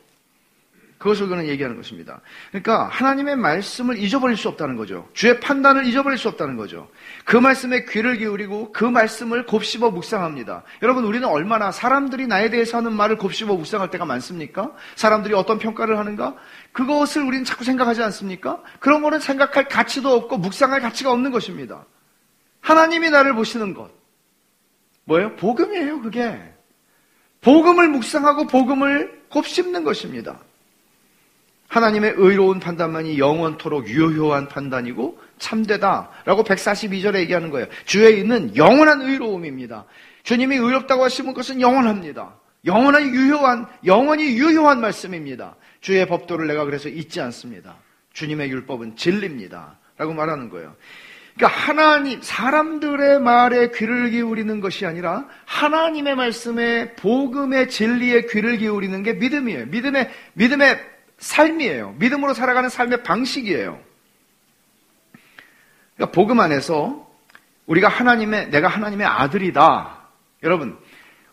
[0.98, 2.22] 그것을 그는 얘기하는 것입니다.
[2.52, 5.10] 그러니까 하나님의 말씀을 잊어버릴 수 없다는 거죠.
[5.14, 6.90] 주의 판단을 잊어버릴 수 없다는 거죠.
[7.26, 10.64] 그 말씀에 귀를 기울이고 그 말씀을 곱씹어 묵상합니다.
[10.82, 14.72] 여러분 우리는 얼마나 사람들이 나에 대해서 하는 말을 곱씹어 묵상할 때가 많습니까?
[14.96, 16.36] 사람들이 어떤 평가를 하는가?
[16.72, 18.62] 그것을 우리는 자꾸 생각하지 않습니까?
[18.80, 21.86] 그런 거는 생각할 가치도 없고 묵상할 가치가 없는 것입니다.
[22.62, 23.92] 하나님이 나를 보시는 것.
[25.04, 25.36] 뭐예요?
[25.36, 26.42] 복음이에요, 그게.
[27.42, 30.40] 복음을 묵상하고 복음을 곱씹는 것입니다.
[31.68, 37.68] 하나님의 의로운 판단만이 영원토록 유효한 판단이고 참되다라고 142절에 얘기하는 거예요.
[37.86, 39.86] 주의 있는 영원한 의로움입니다.
[40.24, 42.36] 주님이 의롭다고 하시는 것은 영원합니다.
[42.66, 45.56] 영원한 유효한 영원히 유효한 말씀입니다.
[45.82, 47.76] 주의 법도를 내가 그래서 잊지 않습니다.
[48.14, 49.78] 주님의 율법은 진리입니다.
[49.98, 50.76] 라고 말하는 거예요.
[51.36, 59.14] 그러니까 하나님 사람들의 말에 귀를 기울이는 것이 아니라 하나님의 말씀에 복음의 진리에 귀를 기울이는 게
[59.14, 59.66] 믿음이에요.
[59.68, 61.96] 믿음의 믿음의 삶이에요.
[62.00, 63.80] 믿음으로 살아가는 삶의 방식이에요.
[65.96, 67.06] 그러니까 복음 안에서
[67.66, 69.98] 우리가 하나님의 내가 하나님의 아들이다.
[70.44, 70.78] 여러분,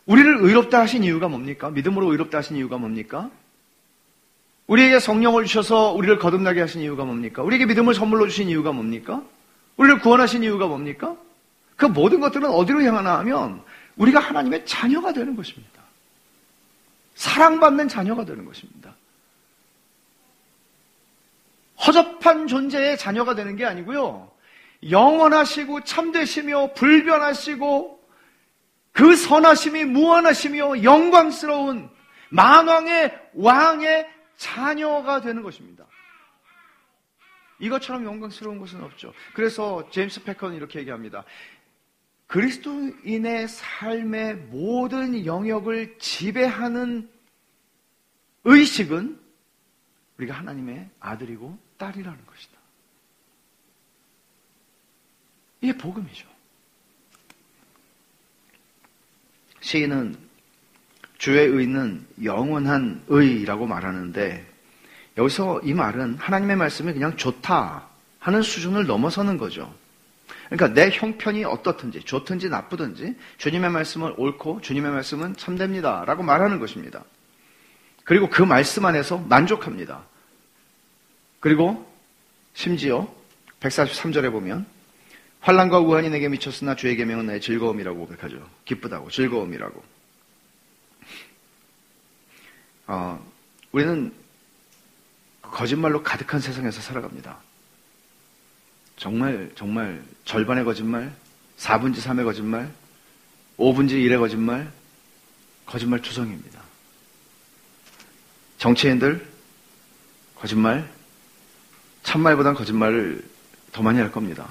[0.07, 1.71] 우리를 의롭다 하신 이유가 뭡니까?
[1.71, 3.31] 믿음으로 의롭다 하신 이유가 뭡니까?
[4.67, 7.43] 우리에게 성령을 주셔서 우리를 거듭나게 하신 이유가 뭡니까?
[7.43, 9.23] 우리에게 믿음을 선물로 주신 이유가 뭡니까?
[9.77, 11.17] 우리를 구원하신 이유가 뭡니까?
[11.77, 13.63] 그 모든 것들은 어디로 향하나 하면
[13.97, 15.83] 우리가 하나님의 자녀가 되는 것입니다.
[17.15, 18.95] 사랑받는 자녀가 되는 것입니다.
[21.87, 24.31] 허접한 존재의 자녀가 되는 게 아니고요.
[24.89, 28.01] 영원하시고 참되시며 불변하시고
[28.93, 31.91] 그 선하심이 무한하시며 영광스러운
[32.31, 35.87] 만왕의 왕의 자녀가 되는 것입니다.
[37.59, 39.13] 이것처럼 영광스러운 것은 없죠.
[39.35, 41.25] 그래서 제임스 패커는 이렇게 얘기합니다.
[42.27, 47.09] 그리스도인의 삶의 모든 영역을 지배하는
[48.45, 49.21] 의식은
[50.19, 52.53] 우리가 하나님의 아들이고 딸이라는 것이다.
[55.61, 56.29] 이게 복음이죠.
[59.61, 60.17] 시인은
[61.19, 64.47] 주의 의는 영원한 의라고 말하는데
[65.19, 69.73] 여기서 이 말은 하나님의 말씀이 그냥 좋다 하는 수준을 넘어서는 거죠.
[70.47, 77.05] 그러니까 내 형편이 어떻든지 좋든지 나쁘든지 주님의 말씀은 옳고 주님의 말씀은 참됩니다 라고 말하는 것입니다.
[78.05, 80.12] 그리고 그 말씀 안에서 만족합니다.
[81.43, 81.85] 그리고
[82.55, 83.13] 심지어
[83.59, 84.65] 143절에 보면
[85.41, 88.49] 환란과 우환이 내게 미쳤으나 주의 계명은 나의 즐거움이라고 고백하죠.
[88.65, 89.83] 기쁘다고 즐거움이라고.
[92.87, 93.33] 어,
[93.73, 94.15] 우리는
[95.43, 97.37] 거짓말로 가득한 세상에서 살아갑니다.
[98.97, 101.13] 정말 정말 절반의 거짓말,
[101.59, 102.71] 4분지 3의 거짓말,
[103.59, 104.71] 5분지 1의 거짓말,
[105.67, 106.63] 거짓말 투성입니다.
[108.59, 109.27] 정치인들
[110.37, 110.89] 거짓말,
[112.03, 113.25] 참말보단 거짓말을
[113.73, 114.49] 더 많이 할 겁니다.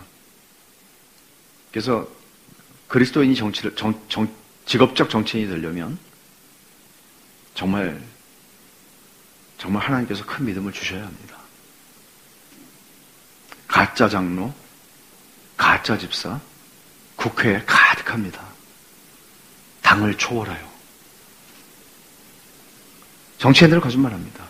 [1.72, 2.08] 그래서
[2.88, 4.28] 그리스도인이 정치를, 정, 정,
[4.66, 5.98] 직업적 정치인이 되려면
[7.56, 8.02] 정말,
[9.58, 11.38] 정말 하나님께서 큰 믿음을 주셔야 합니다.
[13.68, 14.54] 가짜 장로,
[15.56, 16.40] 가짜 집사,
[17.16, 18.46] 국회에 가득합니다.
[19.82, 20.72] 당을 초월해요.
[23.38, 24.46] 정치인들은 거짓말합니다.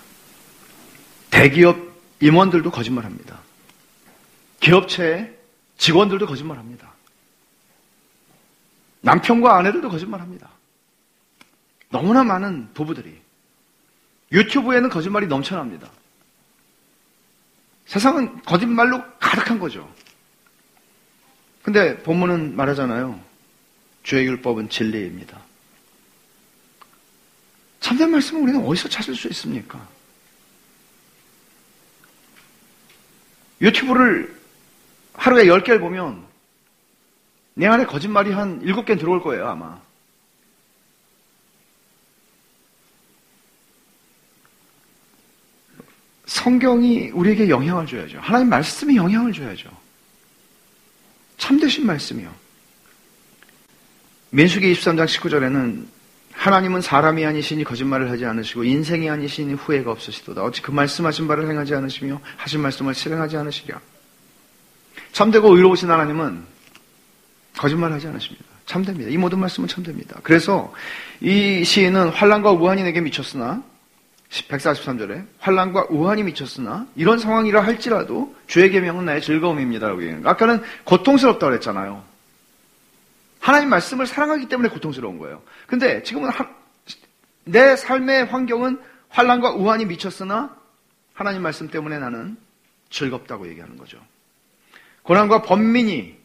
[1.30, 1.91] 대기업
[2.22, 3.40] 임원들도 거짓말합니다.
[4.60, 5.36] 기업체의
[5.78, 6.92] 직원들도 거짓말합니다.
[9.02, 10.50] 남편과 아내들도 거짓말합니다.
[11.90, 13.20] 너무나 많은 부부들이
[14.32, 15.90] 유튜브에는 거짓말이 넘쳐납니다.
[17.86, 19.92] 세상은 거짓말로 가득한 거죠.
[21.64, 23.20] 근데 본문은 말하잖아요.
[24.04, 25.42] 주의 율법은 진리입니다.
[27.82, 29.86] 참된 말씀은 우리는 어디서 찾을 수 있습니까?
[33.62, 34.36] 유튜브를
[35.14, 36.26] 하루에 10개를 보면
[37.54, 39.80] 내 안에 거짓말이 한 7개 들어올 거예요, 아마.
[46.26, 48.20] 성경이 우리에게 영향을 줘야죠.
[48.20, 49.70] 하나님 말씀이 영향을 줘야죠.
[51.38, 52.34] 참되신 말씀이요.
[54.32, 55.86] 민수기 23장 19절에는
[56.42, 60.42] 하나님은 사람이 아니시니 거짓말을 하지 않으시고 인생이 아니시니 후회가 없으시도다.
[60.42, 63.80] 어찌 그 말씀하신 바를 행하지 않으시며 하신 말씀을 실행하지 않으시랴.
[65.12, 66.42] 참되고 의로우신 하나님은
[67.58, 68.44] 거짓말하지 않으십니다.
[68.66, 69.12] 참됩니다.
[69.12, 70.20] 이 모든 말씀은 참됩니다.
[70.24, 70.74] 그래서
[71.20, 73.62] 이 시인은 환란과 내게 미쳤으나
[74.32, 80.22] 143절에 환란과 우환이 미쳤으나 이런 상황이라 할지라도 주의 계명은 나의 즐거움입니다라고 얘기해요.
[80.26, 82.11] 아까는 고통스럽다고 그랬잖아요.
[83.42, 85.42] 하나님 말씀을 사랑하기 때문에 고통스러운 거예요.
[85.68, 86.48] 근데 지금은 하,
[87.44, 90.56] 내 삶의 환경은 환란과 우환이 미쳤으나
[91.14, 92.38] 하나님 말씀 때문에 나는
[92.92, 94.00] 즐겁다고 얘기하는 거죠.
[95.04, 96.16] 고난과 번민이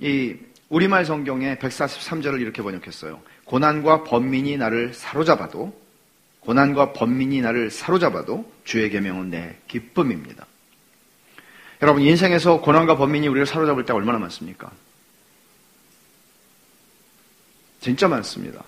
[0.00, 0.36] 이
[0.70, 3.20] 우리말 성경에 143절을 이렇게 번역했어요.
[3.44, 5.78] 고난과 번민이 나를 사로잡아도
[6.40, 10.46] 고난과 번민이 나를 사로잡아도 주의 계명은 내 기쁨입니다.
[11.82, 14.70] 여러분 인생에서 고난과 번민이 우리를 사로잡을 때 얼마나 많습니까?
[17.80, 18.64] 진짜 많습니다.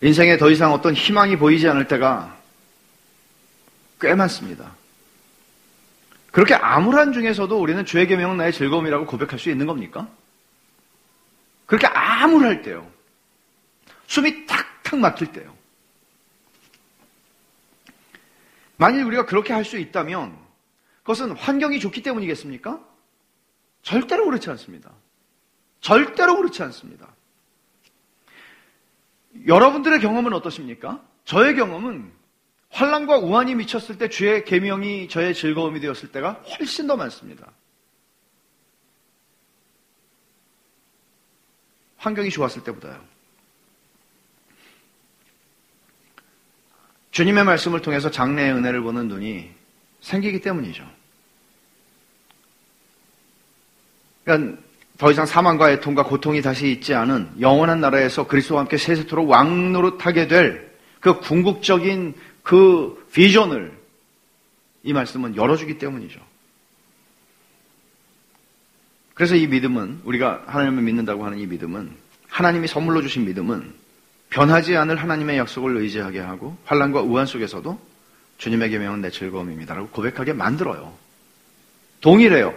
[0.00, 2.36] 인생에 더 이상 어떤 희망이 보이지 않을 때가
[4.00, 4.76] 꽤 많습니다.
[6.30, 10.08] 그렇게 암울한 중에서도 우리는 주의 계명은 나의 즐거움이라고 고백할 수 있는 겁니까?
[11.66, 12.88] 그렇게 암울할 때요.
[14.06, 15.56] 숨이 탁탁 막힐 때요.
[18.76, 20.38] 만일 우리가 그렇게 할 수 있다면
[21.02, 22.80] 그것은 환경이 좋기 때문이겠습니까?
[23.82, 24.92] 절대로 그렇지 않습니다.
[25.80, 27.08] 절대로 그렇지 않습니다.
[29.46, 31.02] 여러분들의 경험은 어떠십니까?
[31.24, 32.12] 저의 경험은
[32.70, 37.50] 환란과 우환이 미쳤을 때 주의 계명이 저의 즐거움이 되었을 때가 훨씬 더 많습니다.
[41.96, 43.04] 환경이 좋았을 때보다요.
[47.10, 49.50] 주님의 말씀을 통해서 장래의 은혜를 보는 눈이
[50.00, 50.88] 생기기 때문이죠.
[54.24, 54.62] 그러니까
[54.98, 60.68] 더 이상 사망과 애통과 고통이 다시 있지 않은 영원한 나라에서 그리스도와 함께 세세토록 왕노릇하게 될
[61.00, 63.72] 그 궁극적인 그 비전을
[64.82, 66.20] 이 말씀은 열어주기 때문이죠.
[69.14, 71.90] 그래서 이 믿음은 우리가 하나님을 믿는다고 하는 이 믿음은
[72.28, 73.74] 하나님이 선물로 주신 믿음은
[74.30, 77.80] 변하지 않을 하나님의 약속을 의지하게 하고 환란과 우한 속에서도
[78.38, 80.94] 주님의 계명은 내 즐거움입니다라고 고백하게 만들어요.
[82.00, 82.54] 동일해요.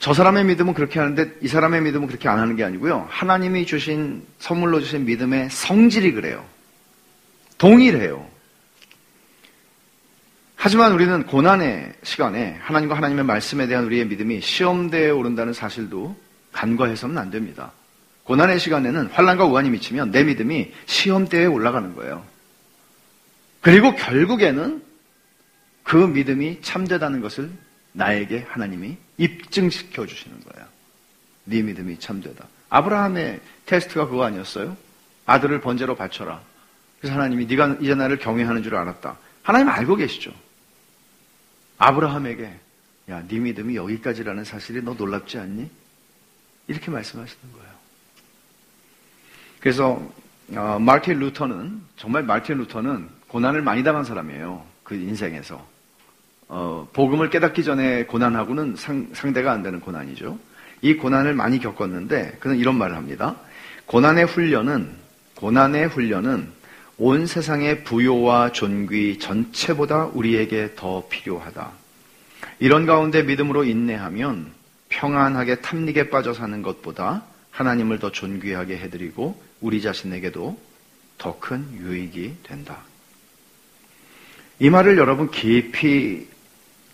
[0.00, 3.06] 저 사람의 믿음은 그렇게 하는데 이 사람의 믿음은 그렇게 안 하는 게 아니고요.
[3.10, 6.44] 하나님이 주신 선물로 주신 믿음의 성질이 그래요.
[7.58, 8.26] 동일해요.
[10.56, 16.16] 하지만 우리는 고난의 시간에 하나님과 하나님의 말씀에 대한 우리의 믿음이 시험대에 오른다는 사실도
[16.52, 17.72] 간과해서는 안 됩니다.
[18.24, 22.24] 고난의 시간에는 환란과 우환이 미치면 내 믿음이 시험대에 올라가는 거예요.
[23.60, 24.82] 그리고 결국에는
[25.82, 27.50] 그 믿음이 참되다는 것을
[27.92, 30.66] 나에게 하나님이 입증시켜 주시는 거예요.
[31.44, 32.46] 네 믿음이 참되다.
[32.70, 34.76] 아브라함의 테스트가 그거 아니었어요?
[35.26, 36.40] 아들을 번제로 바쳐라.
[36.98, 39.18] 그래서 하나님이 네가 이제 나를 경외하는 줄 알았다.
[39.42, 40.32] 하나님 알고 계시죠.
[41.78, 42.50] 아브라함에게
[43.10, 45.68] 야, 네 믿음이 여기까지라는 사실이 너 놀랍지 않니?
[46.68, 47.70] 이렇게 말씀하시는 거예요.
[49.60, 50.10] 그래서
[50.54, 54.64] 어, 마틴 루터는 정말 마틴 루터는 고난을 많이 당한 사람이에요.
[54.82, 55.66] 그 인생에서.
[56.52, 60.36] 어, 복음을 깨닫기 전에 고난하고는 상, 상대가 안 되는 고난이죠.
[60.82, 63.36] 이 고난을 많이 겪었는데 그는 이런 말을 합니다.
[63.86, 64.90] 고난의 훈련은
[65.36, 66.48] 고난의 훈련은
[66.98, 71.70] 온 세상의 부요와 존귀 전체보다 우리에게 더 필요하다.
[72.58, 74.50] 이런 가운데 믿음으로 인내하면
[74.88, 77.22] 평안하게 탐닉에 빠져 사는 것보다
[77.52, 80.58] 하나님을 더 존귀하게 해드리고 우리 자신에게도
[81.16, 82.78] 더 큰 유익이 된다.
[84.58, 86.26] 이 말을 여러분 깊이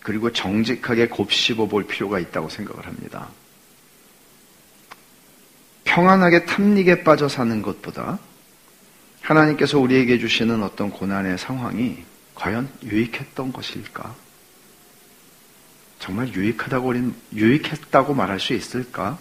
[0.07, 3.27] 그리고 정직하게 곱씹어 볼 필요가 있다고 생각을 합니다.
[5.83, 8.17] 평안하게 탐닉에 빠져 사는 것보다
[9.19, 12.05] 하나님께서 우리에게 주시는 어떤 고난의 상황이
[12.35, 14.15] 과연 유익했던 것일까?
[15.99, 19.19] 정말 유익하다고 우리는 유익했다고 말할 수 있을까?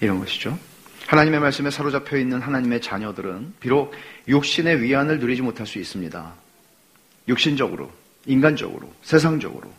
[0.00, 0.58] 이런 것이죠.
[1.06, 3.94] 하나님의 말씀에 사로잡혀 있는 하나님의 자녀들은 비록
[4.26, 6.34] 육신의 위안을 누리지 못할 수 있습니다.
[7.28, 7.92] 육신적으로,
[8.26, 9.72] 인간적으로, 세상적으로.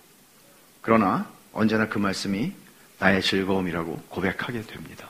[0.82, 2.52] 그러나 언제나 그 말씀이
[3.00, 5.10] 나의 즐거움이라고 고백하게 됩니다.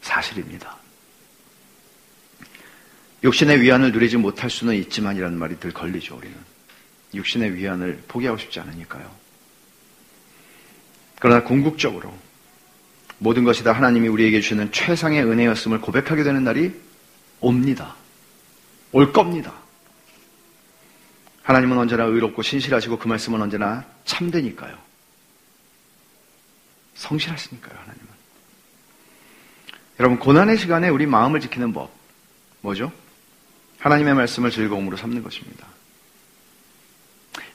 [0.00, 0.76] 사실입니다.
[3.22, 6.36] 육신의 위안을 누리지 못할 수는 있지만 이라는 말이 늘 걸리죠, 우리는.
[7.12, 9.10] 육신의 위안을 포기하고 싶지 않으니까요.
[11.18, 12.16] 그러나 궁극적으로
[13.18, 16.72] 모든 것이 다 하나님이 우리에게 주시는 최상의 은혜였음을 고백하게 되는 날이
[17.40, 17.94] 옵니다.
[18.92, 19.52] 올 겁니다.
[21.50, 24.78] 하나님은 언제나 의롭고 신실하시고 그 말씀은 언제나 참되니까요.
[26.94, 28.06] 성실하시니까요, 하나님은.
[29.98, 31.90] 여러분, 고난의 시간에 우리 마음을 지키는 법,
[32.60, 32.92] 뭐죠?
[33.80, 35.66] 하나님의 말씀을 즐거움으로 삼는 것입니다.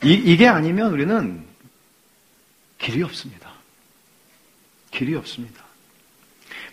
[0.03, 1.45] 이, 이게 아니면 우리는
[2.77, 3.49] 길이 없습니다.
[4.91, 5.63] 길이 없습니다.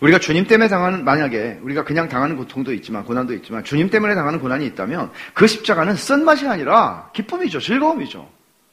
[0.01, 4.39] 우리가 주님 때문에 당하는, 만약에 우리가 그냥 당하는 고통도 있지만, 고난도 있지만, 주님 때문에 당하는
[4.39, 7.59] 고난이 있다면 그 십자가는 쓴맛이 아니라 기쁨이죠.
[7.59, 8.29] 즐거움이죠.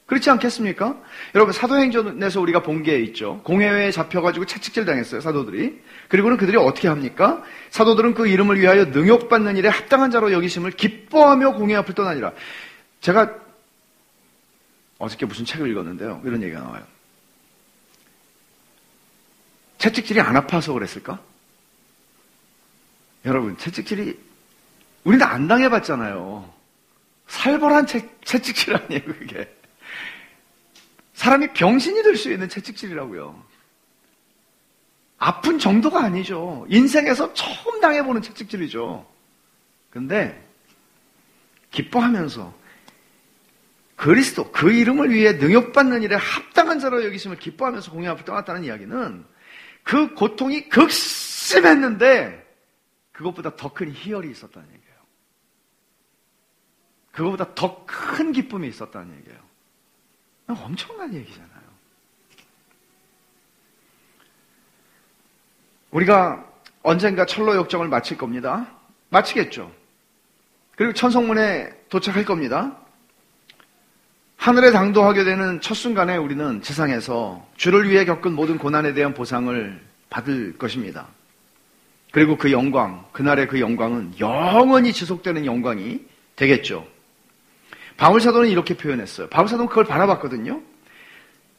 [0.07, 0.97] 그렇지 않겠습니까?
[1.35, 3.39] 여러분, 사도행전에서 우리가 본 게 있죠.
[3.43, 5.81] 공회에 잡혀가지고 채찍질 당했어요, 사도들이.
[6.09, 7.41] 그리고는 그들이 어떻게 합니까?
[7.69, 12.33] 사도들은 그 이름을 위하여 능욕받는 일에 합당한 자로 여기심을 기뻐하며 공회 앞을 떠나니라.
[12.99, 13.35] 제가
[14.97, 16.21] 어저께 무슨 책을 읽었는데요.
[16.25, 16.83] 이런 얘기가 나와요.
[19.81, 21.19] 채찍질이 안 아파서 그랬을까?
[23.25, 24.17] 여러분, 채찍질이,
[25.03, 26.53] 우리는 안 당해봤잖아요.
[27.27, 29.51] 살벌한 채, 채찍질 아니에요, 그게.
[31.13, 33.43] 사람이 병신이 될 수 있는 채찍질이라고요.
[35.17, 36.65] 아픈 정도가 아니죠.
[36.69, 39.07] 인생에서 처음 당해보는 채찍질이죠.
[39.89, 40.47] 근데,
[41.71, 42.53] 기뻐하면서,
[43.95, 49.31] 그리스도, 그 이름을 위해 능욕받는 일에 합당한 자로 여기심을 기뻐하면서 공연 앞을 떠났다는 이야기는
[49.83, 52.41] 그 고통이 극심했는데
[53.11, 54.95] 그것보다 더 큰 희열이 있었다는 얘기예요.
[57.11, 59.39] 그것보다 더 큰 기쁨이 있었다는 얘기예요.
[60.47, 61.61] 엄청난 얘기잖아요.
[65.91, 66.49] 우리가
[66.83, 68.67] 언젠가 철로 역정을 마칠 겁니다.
[69.09, 69.73] 마치겠죠.
[70.75, 72.80] 그리고 천성문에 도착할 겁니다.
[74.41, 79.79] 하늘에 당도하게 되는 첫 순간에 우리는 세상에서 주를 위해 겪은 모든 고난에 대한 보상을
[80.09, 81.09] 받을 것입니다.
[82.11, 85.99] 그리고 그 영광, 그날의 그 영광은 영원히 지속되는 영광이
[86.37, 86.87] 되겠죠.
[87.97, 89.29] 바울사도는 이렇게 표현했어요.
[89.29, 90.59] 바울사도는 그걸 바라봤거든요.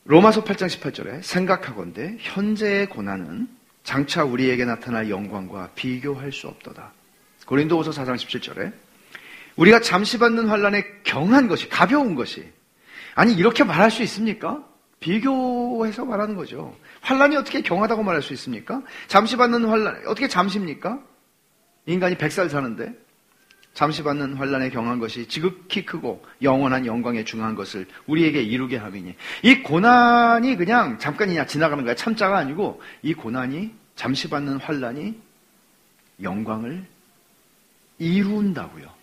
[0.03, 3.47] 로마서 8장 18절에 생각하건대 현재의 고난은
[3.85, 6.91] 장차 우리에게 나타날 영광과 비교할 수 없도다.
[7.47, 8.73] 고린도후서 4장 17절에
[9.55, 12.51] 우리가 잠시 받는 환란에 경한 것이 가벼운 것이
[13.15, 14.65] 아니 이렇게 말할 수 있습니까?
[15.01, 16.75] 비교해서 말하는 거죠.
[17.01, 18.83] 환란이 어떻게 경하다고 말할 수 있습니까?
[19.09, 21.01] 잠시 받는 환란 어떻게 잠시입니까?
[21.87, 22.95] 인간이 100살 사는데
[23.75, 29.63] 잠시 받는 환란에 경한 것이 지극히 크고 영원한 영광에 중요한 것을 우리에게 이루게 하미니 이
[29.63, 35.21] 고난이 그냥 잠깐이냐 지나가는 거야 참자가 아니고 이 고난이 잠시 받는 환란이
[36.23, 36.85] 영광을
[37.99, 39.02] 이룬다고요.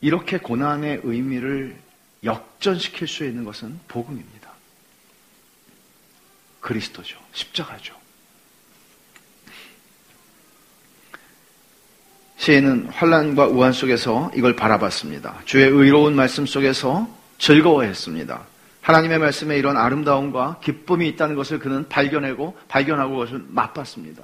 [0.00, 1.76] 이렇게 고난의 의미를
[2.24, 4.50] 역전시킬 수 있는 것은 복음입니다.
[6.60, 7.18] 그리스도죠.
[7.32, 7.94] 십자가죠.
[12.36, 15.42] 시인은 환란과 우한 속에서 이걸 바라봤습니다.
[15.44, 18.46] 주의 의로운 말씀 속에서 즐거워했습니다.
[18.80, 24.22] 하나님의 말씀에 이런 아름다움과 기쁨이 있다는 것을 그는 발견하고 발견하고 그것을 맛봤습니다.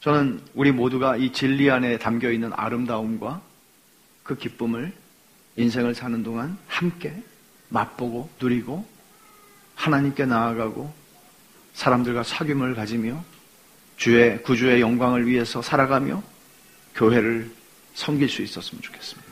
[0.00, 3.40] 저는 우리 모두가 이 진리 안에 담겨 있는 아름다움과
[4.30, 4.92] 그 기쁨을
[5.56, 7.12] 인생을 사는 동안 함께
[7.68, 8.86] 맛보고 누리고
[9.74, 10.92] 하나님께 나아가고
[11.74, 13.24] 사람들과 사귐을 가지며
[13.96, 16.22] 주의 구주의 영광을 위해서 살아가며
[16.94, 17.50] 교회를
[17.94, 19.30] 섬길 수 있었으면 좋겠습니다.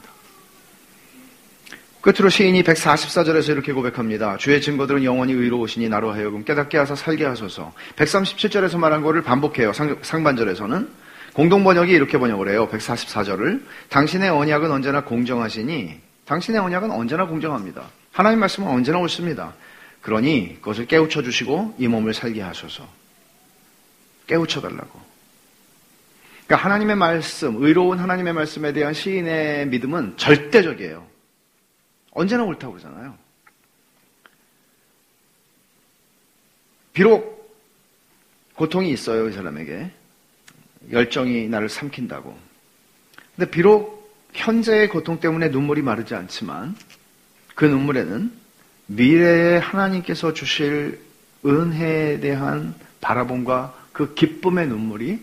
[2.00, 4.36] 끝으로 시인이 144절에서 이렇게 고백합니다.
[4.38, 7.72] 주의 증거들은 영원히 의로우시니 나로 하여금 깨닫게 하사 살게 하소서.
[7.94, 9.72] 137절에서 말한 거를 반복해요.
[9.72, 10.88] 상, 상반절에서는
[11.38, 12.68] 공동 번역이 이렇게 번역을 해요.
[12.68, 17.88] 144절을 당신의 언약은 언제나 공정하시니 당신의 언약은 언제나 공정합니다.
[18.10, 19.54] 하나님 말씀은 언제나 옳습니다.
[20.02, 22.88] 그러니 그것을 깨우쳐 주시고 이 몸을 살게 하소서.
[24.26, 25.00] 깨우쳐 달라고.
[26.46, 31.06] 그러니까 하나님의 말씀, 의로운 하나님의 말씀에 대한 시인의 믿음은 절대적이에요.
[32.10, 33.14] 언제나 옳다고 그러잖아요.
[36.92, 37.56] 비록
[38.56, 39.97] 고통이 있어요, 이 사람에게.
[40.90, 42.36] 열정이 나를 삼킨다고.
[43.36, 43.98] 근데 비록
[44.32, 46.76] 현재의 고통 때문에 눈물이 마르지 않지만
[47.54, 48.32] 그 눈물에는
[48.86, 51.00] 미래에 하나님께서 주실
[51.44, 55.20] 은혜에 대한 바라봄과 그 기쁨의 눈물이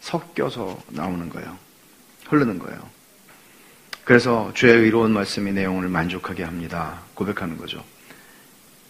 [0.00, 1.56] 섞여서 나오는 거예요.
[2.28, 2.80] 흐르는 거예요.
[4.04, 7.00] 그래서 주의 의로운 말씀이 내 영혼을 만족하게 합니다.
[7.14, 7.84] 고백하는 거죠.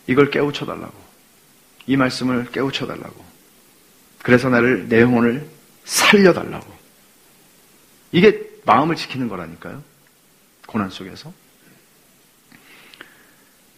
[0.06, 0.94] 이걸 깨우쳐 달라고.
[1.86, 3.24] 이 말씀을 깨우쳐 달라고.
[4.22, 5.46] 그래서 나를 내 영혼을
[5.90, 6.72] 살려 달라고.
[8.12, 9.82] 이게 마음을 지키는 거라니까요.
[10.66, 11.32] 고난 속에서.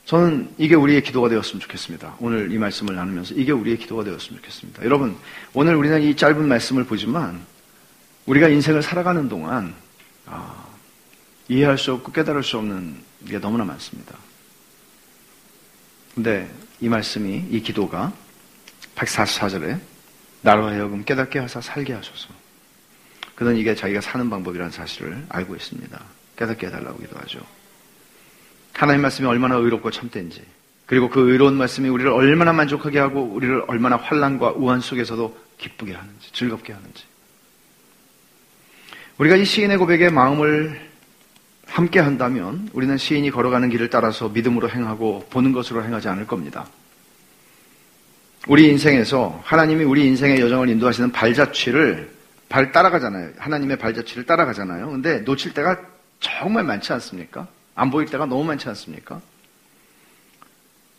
[0.05, 2.17] 저는 이게 우리의 기도가 되었으면 좋겠습니다.
[2.21, 4.85] 오늘 이 말씀을 나누면서 이게 우리의 기도가 되었으면 좋겠습니다.
[4.85, 5.17] 여러분,
[5.55, 7.47] 오늘 우리는 이 짧은 말씀을 보지만
[8.27, 9.75] 우리가 인생을 살아가는 동안
[10.27, 10.67] 아,
[11.49, 14.19] 이해할 수 없고 깨달을 수 없는 게 너무나 많습니다.
[16.15, 18.13] 근데 이 말씀이, 이 기도가
[18.97, 19.92] 144절에
[20.43, 22.29] 나로 하여금 깨닫게 하사 살게 하소서.
[23.35, 26.01] 그는 이게 자기가 사는 방법이라는 사실을 알고 있습니다.
[26.37, 27.41] 깨닫게 해달라고 기도하죠.
[28.73, 30.43] 하나님 말씀이 얼마나 의롭고 참된지,
[30.87, 36.33] 그리고 그 의로운 말씀이 우리를 얼마나 만족하게 하고 우리를 얼마나 환란과 우한 속에서도 기쁘게 하는지,
[36.33, 37.05] 즐겁게 하는지.
[39.19, 40.91] 우리가 이 시인의 고백에 마음을
[41.67, 46.67] 함께 한다면 우리는 시인이 걸어가는 길을 따라서 믿음으로 행하고 보는 것으로 행하지 않을 겁니다.
[48.49, 52.11] 우리 인생에서 하나님이 우리 인생의 여정을 인도하시는 발자취를
[52.49, 53.35] 발 따라가잖아요.
[53.39, 54.91] 하나님의 발자취를 따라가잖아요.
[54.91, 55.81] 근데 놓칠 때가
[56.19, 57.47] 정말 많지 않습니까?
[57.75, 59.21] 안 보일 때가 너무 많지 않습니까?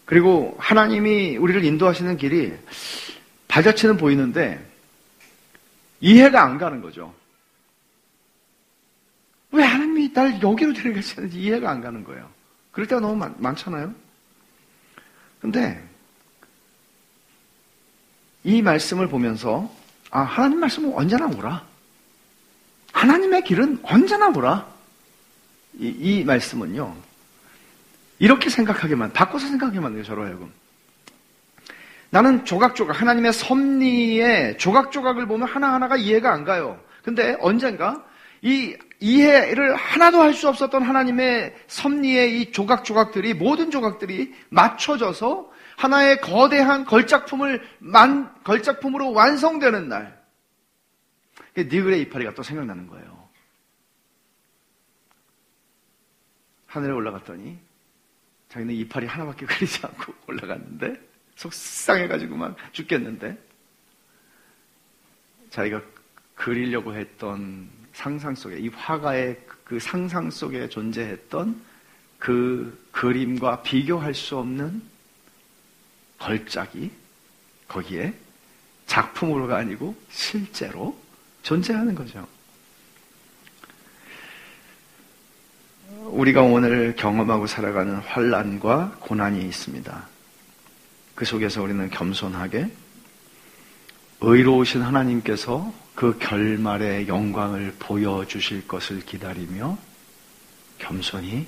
[0.06, 2.54] 그리고 하나님이 우리를 인도하시는 길이
[3.48, 4.66] 발자취는 보이는데
[6.00, 7.14] 이해가 안 가는 거죠.
[9.52, 12.30] 왜 하나님이 날 여기로 데려가시는지 이해가 안 가는 거예요.
[12.72, 13.94] 그럴 때가 너무 많, 많잖아요.
[15.39, 15.82] 근데
[18.44, 19.72] 이 말씀을 보면서
[20.12, 21.64] 아 하나님 말씀은 언제나 오라.
[22.91, 24.68] 하나님의 길은 언제나 오라.
[25.80, 26.96] 이, 이 말씀은요.
[28.20, 30.06] 이렇게 생각하게만 바꿔서 생각하게 만들어요.
[30.06, 30.52] 저로 하여금.
[32.10, 36.80] 나는 조각조각 하나님의 섭리의 조각조각을 보면 하나하나가 이해가 안 가요.
[37.04, 38.04] 근데 언젠가
[38.44, 45.52] 이 이해를 하나도 할 수 없었던 하나님의 섭리의 이 조각조각들이 모든 조각들이 맞춰져서
[45.84, 50.23] 하나의 거대한 걸작품을 만, 걸작품으로 완성되는 날.
[51.57, 53.27] 니글의 이파리가 또 생각나는 거예요.
[56.67, 57.59] 하늘에 올라갔더니
[58.47, 60.99] 자기는 이파리 하나밖에 그리지 않고 올라갔는데
[61.36, 63.38] 속상해가지고 막 죽겠는데
[65.49, 65.81] 자기가
[66.34, 71.61] 그리려고 했던 상상 속에 이 화가의 그 상상 속에 존재했던
[72.17, 74.93] 그 그림과 비교할 수 없는
[76.24, 76.89] 걸작이
[77.67, 78.13] 거기에
[78.88, 80.97] 작품으로가 아니고 실제로
[81.41, 82.26] 존재하는 거죠.
[85.89, 90.07] 우리가 오늘 경험하고 살아가는 환란과 고난이 있습니다.
[91.15, 92.71] 그 속에서 우리는 겸손하게
[94.21, 99.78] 의로우신 하나님께서 그 결말의 영광을 보여주실 것을 기다리며
[100.78, 101.47] 겸손히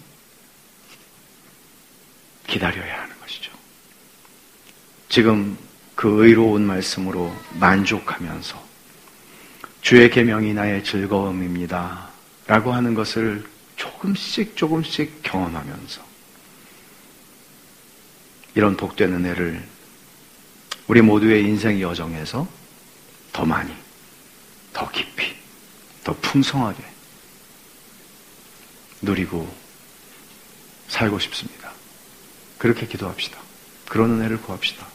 [2.45, 3.54] 기다려야 하는 것이죠.
[5.15, 5.57] 지금
[5.95, 8.61] 그 의로운 말씀으로 만족하면서
[9.79, 12.09] 주의 계명이 나의 즐거움입니다.
[12.47, 13.45] 라고 하는 것을
[13.77, 16.01] 조금씩 조금씩 경험하면서
[18.55, 19.65] 이런 복된 은혜를
[20.87, 22.45] 우리 모두의 인생 여정에서
[23.31, 23.73] 더 많이,
[24.73, 25.33] 더 깊이,
[26.03, 26.83] 더 풍성하게
[29.01, 29.49] 누리고
[30.89, 31.71] 살고 싶습니다.
[32.57, 33.39] 그렇게 기도합시다.
[33.87, 34.94] 그런 은혜를 구합시다.